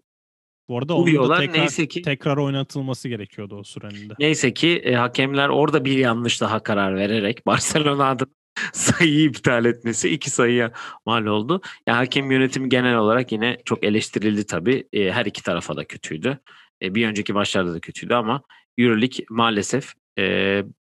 [0.69, 4.13] Bu arada onun da tekrar, Neyse ki tekrar oynatılması gerekiyordu o sürenin de.
[4.19, 8.29] neyse ki e, hakemler orada bir yanlış daha karar vererek Barcelona adına
[8.73, 10.71] sayıyı iptal etmesi iki sayıya
[11.05, 11.61] mal oldu.
[11.87, 14.87] Ya hakem yönetimi genel olarak yine çok eleştirildi tabii.
[14.93, 16.39] E, her iki tarafa da kötüydü.
[16.81, 18.41] E, bir önceki maçlarda da kötüydü ama
[18.77, 20.23] EuroLeague maalesef e,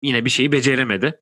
[0.03, 1.21] yine bir şeyi beceremedi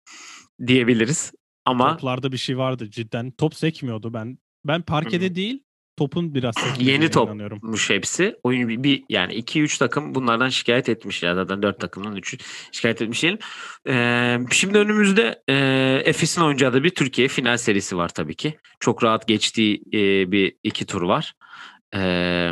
[0.67, 1.33] diyebiliriz.
[1.65, 3.31] Ama Toplarda bir şey vardı cidden.
[3.31, 4.39] Top sekmiyordu ben.
[4.65, 5.63] Ben parkede Hı değil
[6.01, 8.37] topun biraz Yeni topmuş hepsi.
[8.43, 12.39] Oyun bir, bir yani 2-3 takım bunlardan şikayet etmiş ya zaten 4 takımdan 3'ü
[12.73, 13.39] şikayet etmiş diyelim.
[13.89, 15.55] Ee, şimdi önümüzde e,
[16.05, 18.59] Efes'in oynayacağı da bir Türkiye final serisi var tabii ki.
[18.81, 21.35] Çok rahat geçtiği e, bir iki tur var.
[21.95, 22.51] Ee,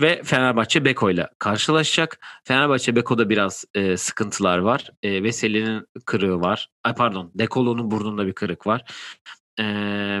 [0.00, 2.18] ve Fenerbahçe Beko ile karşılaşacak.
[2.44, 4.90] Fenerbahçe Beko'da biraz e, sıkıntılar var.
[5.02, 6.68] E, Veseli'nin kırığı var.
[6.84, 8.84] Ay pardon, Dekolo'nun burnunda bir kırık var.
[9.60, 10.20] Ee,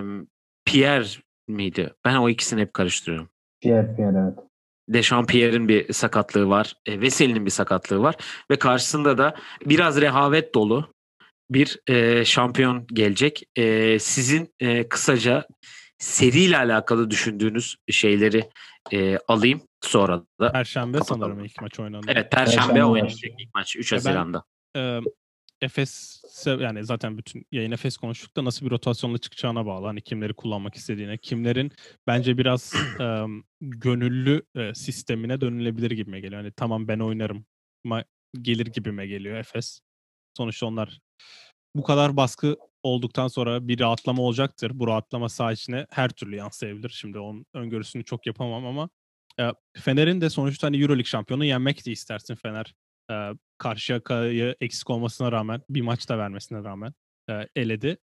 [0.64, 1.92] Pierre miydi?
[2.04, 3.28] Ben o ikisini hep karıştırıyorum.
[3.60, 4.38] Pierre Pierre evet.
[4.88, 6.74] Dechampierre'in bir sakatlığı var.
[6.86, 8.14] E, Veseli'nin bir sakatlığı var.
[8.50, 9.34] Ve karşısında da
[9.66, 10.94] biraz rehavet dolu
[11.50, 13.42] bir e, şampiyon gelecek.
[13.56, 15.46] E, sizin e, kısaca
[15.98, 18.48] seriyle alakalı düşündüğünüz şeyleri
[18.92, 19.62] e, alayım.
[19.82, 21.20] Sonra da Perşembe Kapatalım.
[21.22, 22.06] sanırım ilk maç oynandı.
[22.08, 24.44] evet Perşembe Perşembe oynanacak ilk maç 3 Ya ben- Haziran'da.
[25.64, 29.86] Efes yani zaten bütün yayın Efes konuştuk da nasıl bir rotasyonla çıkacağına bağlı.
[29.86, 31.72] Hani kimleri kullanmak istediğine, kimlerin
[32.06, 33.24] bence biraz e,
[33.60, 36.42] gönüllü e, sistemine dönülebilir gibime geliyor.
[36.42, 37.46] Hani tamam ben oynarım
[37.86, 38.04] ma-
[38.42, 39.80] gelir gibime geliyor Efes.
[40.36, 41.00] Sonuçta onlar
[41.76, 44.70] bu kadar baskı olduktan sonra bir rahatlama olacaktır.
[44.74, 46.88] Bu rahatlama saha içine her türlü yansıyabilir.
[46.88, 48.90] Şimdi onun öngörüsünü çok yapamam ama
[49.40, 52.74] e, Fener'in de sonuçta hani Euroleague şampiyonu yenmek de istersin Fener.
[53.10, 56.94] E, Karşıyaka'yı eksik olmasına rağmen bir maç da vermesine rağmen
[57.30, 57.98] e, eledi.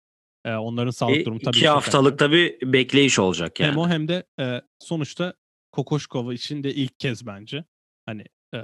[0.44, 3.70] E, onların sağlık E, durumu tabii iki haftalık bir bekleyiş olacak yani.
[3.70, 5.34] Hem o hem de e, sonuçta
[5.72, 7.64] Kokoşkova için de ilk kez bence.
[8.06, 8.24] Hani
[8.54, 8.58] e,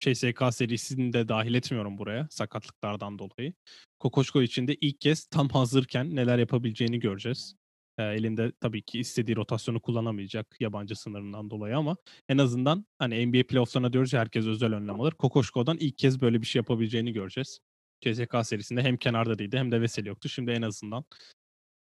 [0.00, 3.52] CSK serisini de dahil etmiyorum buraya sakatlıklardan dolayı.
[3.98, 7.56] Kokoşkova için de ilk kez tam hazırken neler yapabileceğini göreceğiz.
[7.98, 11.96] E, elinde tabii ki istediği rotasyonu kullanamayacak yabancı sınırından dolayı ama
[12.28, 15.12] en azından hani NBA playofflarına diyoruz ya herkes özel önlem alır.
[15.12, 17.60] Kokoşkova'dan ilk kez böyle bir şey yapabileceğini göreceğiz.
[18.00, 20.28] CSK serisinde hem kenarda değildi hem de Veseli yoktu.
[20.28, 21.04] Şimdi en azından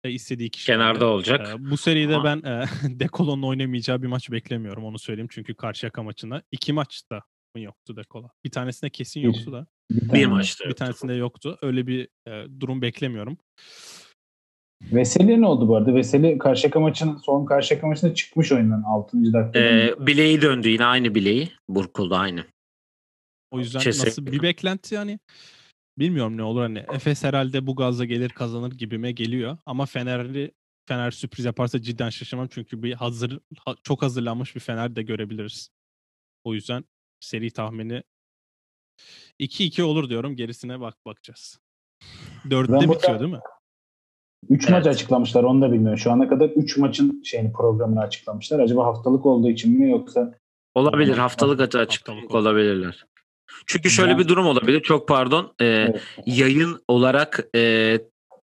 [0.04, 0.66] e, istediği kişi.
[0.66, 1.48] Kenarda olacak.
[1.48, 2.64] E, bu seride Ama- ben e,
[3.00, 5.28] Dekolo'nun oynamayacağı bir maç beklemiyorum onu söyleyeyim.
[5.30, 7.22] Çünkü Karşıyaka maçında iki maçta
[7.56, 8.28] mı yoktu Dekolo.
[8.44, 9.66] Bir tanesinde kesin yoktu da.
[9.90, 10.68] Bir, Bir maçta.
[10.68, 11.58] Bir tanesinde yoktu.
[11.62, 13.38] Öyle bir e, durum beklemiyorum.
[14.82, 15.94] Veseli ne oldu bu arada?
[15.94, 19.16] Veseli Karşıyaka maçının son Karşıyaka maçında çıkmış oyundan 6.
[19.32, 19.58] dakikada.
[19.58, 21.52] Ee, bileği döndü yine aynı bileği.
[21.68, 22.44] Burkuldu aynı.
[23.50, 24.08] O yüzden Kesinlikle.
[24.10, 25.18] nasıl bir beklenti yani
[25.98, 30.52] bilmiyorum ne olur hani Efes herhalde bu gazla gelir kazanır gibime geliyor ama Fener'i
[30.88, 35.68] Fener sürpriz yaparsa cidden şaşırmam çünkü bir hazır ha- çok hazırlanmış bir Fener de görebiliriz.
[36.44, 36.84] O yüzden
[37.20, 38.02] seri tahmini
[39.40, 40.36] 2-2 olur diyorum.
[40.36, 41.58] Gerisine bak bakacağız.
[42.44, 43.40] Burada- bitiyor değil mi?
[44.48, 44.70] 3 Evet.
[44.70, 45.98] maç açıklamışlar onu da bilmiyorum.
[45.98, 48.58] Şu ana kadar 3 maçın şeyini programını açıklamışlar.
[48.60, 50.34] Acaba haftalık olduğu için mi yoksa
[50.74, 51.16] Olabilir.
[51.18, 52.40] Haftalık açı Haftalık açıklık olur.
[52.40, 53.06] olabilirler.
[53.66, 54.82] Çünkü şöyle bir durum olabilir.
[54.82, 55.54] Çok pardon.
[55.60, 56.00] Evet.
[56.26, 57.98] Yayın olarak e,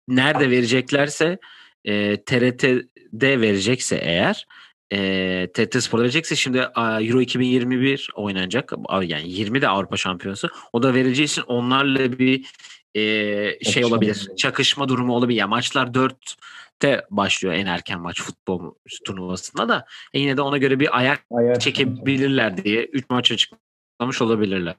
[0.09, 1.39] nerede vereceklerse
[1.85, 4.47] e, TRT'de verecekse eğer
[4.93, 8.73] e, TRT Spor verecekse şimdi Euro 2021 oynanacak.
[9.03, 10.49] Yani 20 de Avrupa Şampiyonası.
[10.73, 12.47] O da vereceği için onlarla bir
[12.95, 14.21] e, şey Çakışma olabilir.
[14.25, 14.37] durumu.
[14.37, 15.39] Çakışma durumu olabilir.
[15.39, 18.75] Yani maçlar 4'te başlıyor en erken maç futbol
[19.05, 19.87] turnuvasında da.
[20.13, 24.75] E yine de ona göre bir ayak ayar çekebilirler diye 3 maç açıklamış olabilirler.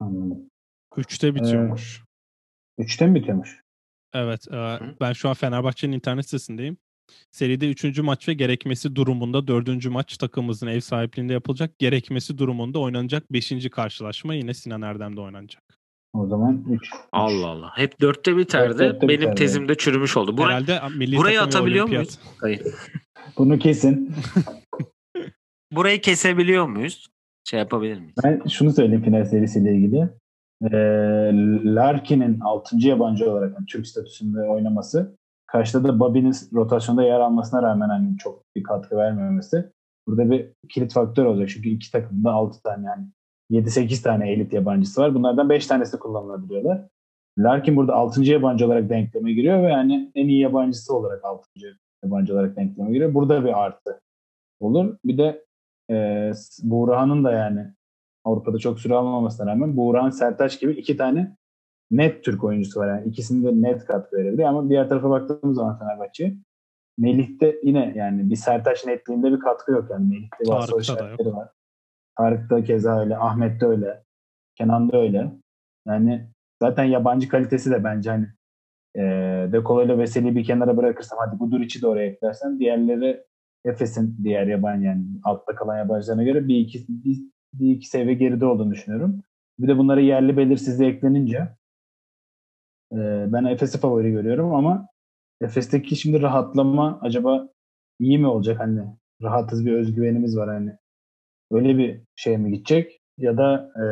[0.00, 0.50] Anladım.
[0.96, 2.02] 3'te bitiyormuş.
[2.78, 3.60] 3'te mi bitiyormuş?
[4.14, 4.48] Evet.
[4.52, 6.76] e, ben şu an Fenerbahçe'nin internet sitesindeyim.
[7.30, 7.98] Seride 3.
[7.98, 9.86] maç ve gerekmesi durumunda 4.
[9.86, 11.78] maç takımımızın ev sahipliğinde yapılacak.
[11.78, 13.70] Gerekmesi durumunda oynanacak 5.
[13.70, 15.75] karşılaşma yine Sinan Erdem'de oynanacak.
[16.18, 16.90] O zaman 3.
[17.12, 17.70] Allah Allah.
[17.74, 18.78] Hep dörtte biterdi.
[18.78, 19.34] dörtte Benim biterdi.
[19.34, 20.36] tezimde çürümüş oldu.
[20.36, 22.18] Buraya, Herhalde milli burayı atabiliyor muyuz?
[22.40, 22.62] Hayır.
[23.38, 24.14] Bunu kesin.
[25.72, 27.06] Burayı kesebiliyor muyuz?
[27.44, 28.14] Şey yapabilir miyiz?
[28.24, 30.08] Ben şunu söyleyeyim final serisiyle ilgili.
[30.62, 30.76] Ee,
[31.74, 32.76] Larkin'in 6.
[32.78, 38.42] yabancı olarak yani Türk statüsünde oynaması karşıda da Bobby'nin rotasyonda yer almasına rağmen hani çok
[38.56, 39.70] bir katkı vermemesi
[40.08, 41.48] burada bir kilit faktör olacak.
[41.48, 43.06] Çünkü iki takımda 6 tane yani
[43.50, 45.14] 7-8 tane elit yabancısı var.
[45.14, 46.88] Bunlardan 5 tanesi kullanılabiliyorlar.
[47.38, 48.22] Larkin burada 6.
[48.22, 51.48] yabancı olarak denkleme giriyor ve yani en iyi yabancısı olarak 6.
[52.04, 53.14] yabancı olarak denkleme giriyor.
[53.14, 54.00] Burada bir artı
[54.60, 54.96] olur.
[55.04, 55.44] Bir de
[55.90, 56.30] e,
[56.62, 57.66] Buğra'nın da yani
[58.24, 61.36] Avrupa'da çok süre almamasına rağmen Buğra'nın Sertaç gibi iki tane
[61.90, 62.88] net Türk oyuncusu var.
[62.88, 66.34] Yani ikisinde net katkı verebiliyor ama diğer tarafa baktığımız zaman Fenerbahçe
[66.98, 69.90] Melih'te yine yani bir Sertaç netliğinde bir katkı yok.
[69.90, 71.52] Yani Melih'te bir Tarık'ta
[72.18, 73.16] soru da keza öyle.
[73.16, 74.02] Ahmet'te öyle.
[74.54, 75.32] Kenan'da öyle.
[75.86, 76.28] Yani
[76.62, 78.26] zaten yabancı kalitesi de bence hani
[78.96, 79.02] e,
[79.52, 83.24] De Colo ile Veseli'yi bir kenara bırakırsam hadi Guduric'i de oraya eklersen diğerleri
[83.64, 87.18] Efes'in diğer yabancı yani altta kalan yabancılarına göre bir iki, bir,
[87.54, 89.22] bir iki seviye geride olduğunu düşünüyorum.
[89.58, 91.48] Bir de bunlara yerli belirsizliği eklenince
[92.92, 94.88] e, ben Efes'i favori görüyorum ama
[95.40, 97.48] Efes'teki şimdi rahatlama acaba
[98.00, 98.60] iyi mi olacak?
[98.60, 98.80] Hani
[99.22, 100.76] rahatız bir özgüvenimiz var hani.
[101.50, 102.98] Öyle bir şey mi gidecek?
[103.18, 103.84] Ya da e,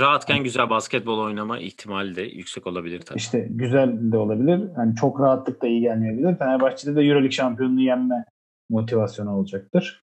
[0.00, 3.18] Rahatken güzel basketbol oynama ihtimali de yüksek olabilir tabii.
[3.18, 4.68] işte güzel de olabilir.
[4.76, 6.36] Hani çok rahatlık da iyi gelmeyebilir.
[6.36, 8.24] Fenerbahçe'de de Euroleague şampiyonluğu yenme
[8.70, 10.02] motivasyonu olacaktır.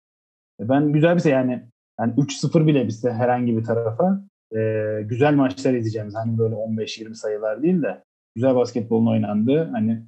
[0.61, 1.63] E, Ben güzel bir şey yani
[2.01, 4.21] yani 3-0 bile bitse herhangi bir tarafa
[4.57, 4.59] e,
[5.05, 6.15] güzel maçlar izleyeceğimiz.
[6.15, 8.03] Hani böyle 15-20 sayılar değil de
[8.35, 10.03] güzel basketbolun oynandığı hani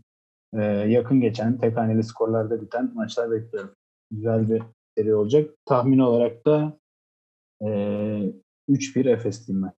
[0.54, 3.70] e, yakın geçen tek haneli skorlarda biten maçlar bekliyorum.
[4.10, 4.62] Güzel bir
[4.98, 5.50] seri olacak.
[5.66, 6.78] Tahmin olarak da
[7.60, 7.66] e,
[8.68, 9.72] 3-1 Efes diyeyim ben.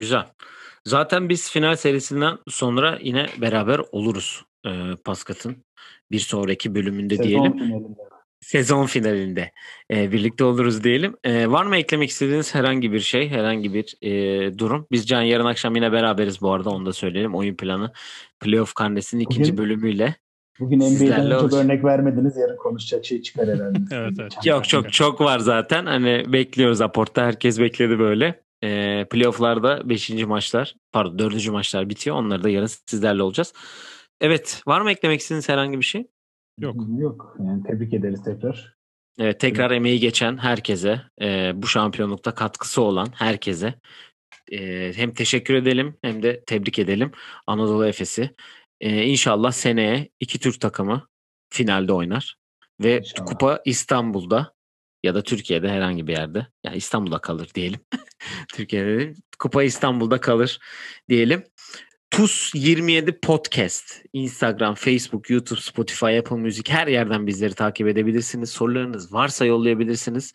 [0.00, 0.26] Güzel.
[0.84, 4.70] Zaten biz final serisinden sonra yine beraber oluruz e,
[5.04, 5.56] Paskat'ın
[6.10, 7.52] bir sonraki bölümünde Sezon diyelim.
[7.52, 8.00] finalinde.
[8.40, 9.52] Sezon finalinde
[9.90, 11.16] e, birlikte oluruz diyelim.
[11.24, 14.86] E, var mı eklemek istediğiniz herhangi bir şey, herhangi bir e, durum?
[14.92, 17.34] Biz Can yarın akşam yine beraberiz bu arada onu da söyleyelim.
[17.34, 17.92] Oyun planı
[18.40, 20.14] playoff karnesinin ikinci bölümüyle.
[20.60, 21.64] Bugün NBA'den Sizlerle çok olacak.
[21.64, 22.36] örnek vermediniz.
[22.36, 23.78] Yarın konuşacak şey çıkar herhalde.
[23.94, 24.46] Evet, evet.
[24.46, 25.86] Yok çok çok var zaten.
[25.86, 27.26] Hani bekliyoruz aportta.
[27.26, 28.40] Herkes bekledi böyle.
[28.62, 30.10] E, playoff'larda 5.
[30.10, 31.48] maçlar, pardon 4.
[31.48, 32.16] maçlar bitiyor.
[32.16, 33.52] Onları da yarın sizlerle olacağız.
[34.20, 36.06] Evet, var mı eklemek istediğiniz herhangi bir şey?
[36.58, 36.76] Yok.
[36.98, 37.36] Yok.
[37.38, 38.76] Yani tebrik ederiz tekrar.
[39.18, 43.74] Evet, tekrar emeği geçen herkese, e, bu şampiyonlukta katkısı olan herkese
[44.52, 47.12] e, hem teşekkür edelim hem de tebrik edelim
[47.46, 48.30] Anadolu Efes'i.
[48.82, 51.08] E, inşallah seneye iki Türk takımı
[51.50, 52.36] finalde oynar
[52.80, 53.26] ve İnşallah.
[53.26, 54.54] kupa İstanbul'da
[55.02, 56.46] ya da Türkiye'de herhangi bir yerde.
[56.64, 57.80] Ya İstanbul'da kalır diyelim.
[58.54, 59.16] Türkiye'de değil.
[59.38, 60.58] Kupa İstanbul'da kalır
[61.08, 61.44] diyelim.
[62.10, 64.04] TUS 27 Podcast.
[64.12, 68.50] Instagram, Facebook, YouTube, Spotify, Apple Music her yerden bizleri takip edebilirsiniz.
[68.50, 70.32] Sorularınız varsa yollayabilirsiniz.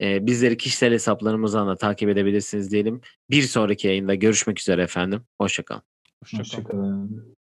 [0.00, 3.00] Ee, bizleri kişisel hesaplarımızdan da takip edebilirsiniz diyelim.
[3.30, 5.22] Bir sonraki yayında görüşmek üzere efendim.
[5.40, 5.82] Hoşçakalın.
[6.22, 6.42] Hoşçakalın.
[6.44, 7.35] Hoşçakalın.